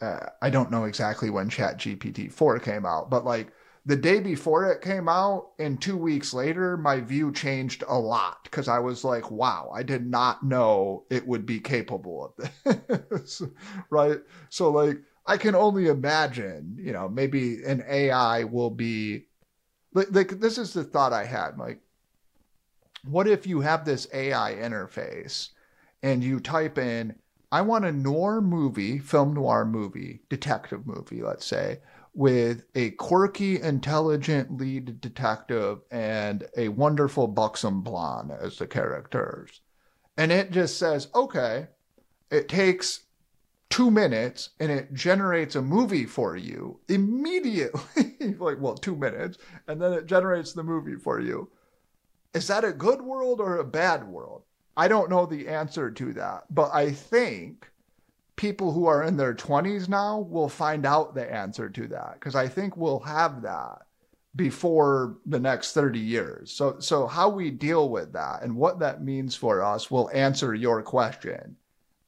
[0.00, 3.52] uh, I don't know exactly when ChatGPT 4 came out, but like
[3.86, 8.42] the day before it came out and two weeks later, my view changed a lot
[8.42, 12.34] because I was like, wow, I did not know it would be capable
[12.64, 13.42] of this.
[13.88, 14.18] right.
[14.50, 19.26] So, like, I can only imagine, you know, maybe an AI will be
[19.94, 21.56] like, like this is the thought I had.
[21.56, 21.80] Like,
[23.04, 25.50] what if you have this AI interface
[26.02, 27.14] and you type in,
[27.52, 31.78] I want a noir movie, film noir movie, detective movie, let's say,
[32.16, 39.60] with a quirky, intelligent lead detective and a wonderful buxom blonde as the characters.
[40.16, 41.66] And it just says, okay,
[42.30, 43.00] it takes
[43.68, 48.14] two minutes and it generates a movie for you immediately.
[48.38, 49.36] like, well, two minutes,
[49.68, 51.50] and then it generates the movie for you.
[52.32, 54.42] Is that a good world or a bad world?
[54.74, 57.70] I don't know the answer to that, but I think
[58.36, 62.34] people who are in their 20s now will find out the answer to that because
[62.34, 63.82] I think we'll have that
[64.36, 66.52] before the next 30 years.
[66.52, 70.54] So so how we deal with that and what that means for us will answer
[70.54, 71.56] your question.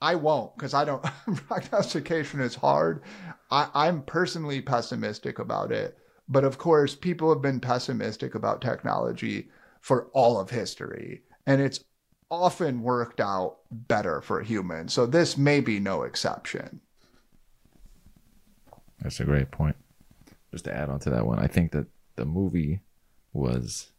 [0.01, 1.03] I won't because I don't
[1.49, 3.03] prognostication is hard.
[3.51, 5.99] I, I'm personally pessimistic about it.
[6.29, 9.49] But of course, people have been pessimistic about technology
[9.81, 11.23] for all of history.
[11.47, 11.81] And it's
[12.31, 14.93] often worked out better for humans.
[14.93, 16.81] So this may be no exception.
[19.01, 19.77] That's a great point.
[20.51, 21.87] Just to add on to that one, I think that
[22.17, 22.81] the movie
[23.33, 23.91] was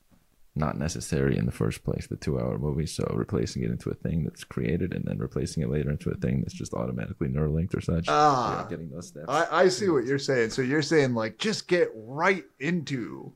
[0.55, 2.85] not necessary in the first place, the two hour movie.
[2.85, 6.15] So replacing it into a thing that's created and then replacing it later into a
[6.15, 8.05] thing that's just automatically neural linked or such.
[8.07, 9.25] Ah, getting those steps.
[9.29, 10.49] I, I see what you're saying.
[10.49, 13.33] So you're saying like just get right into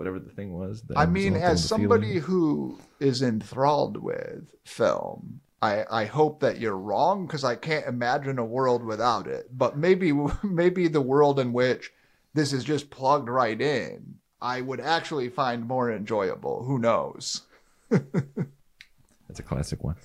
[0.00, 0.82] whatever the thing was.
[0.96, 7.26] I mean, as somebody who is enthralled with film, I, I hope that you're wrong
[7.26, 9.48] because I can't imagine a world without it.
[9.52, 10.10] But maybe
[10.42, 11.92] maybe the world in which
[12.32, 16.64] this is just plugged right in, I would actually find more enjoyable.
[16.64, 17.42] Who knows?
[17.90, 19.96] That's a classic one.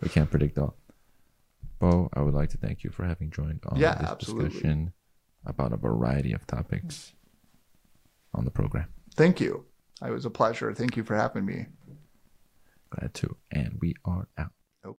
[0.00, 0.74] we can't predict all.
[1.78, 4.48] Bo, I would like to thank you for having joined on yeah, this absolutely.
[4.48, 4.92] discussion
[5.46, 7.12] about a variety of topics
[8.34, 8.88] on the program.
[9.14, 9.66] Thank you.
[10.04, 10.72] It was a pleasure.
[10.74, 11.66] Thank you for having me.
[12.90, 13.36] Glad to.
[13.50, 14.52] And we are out.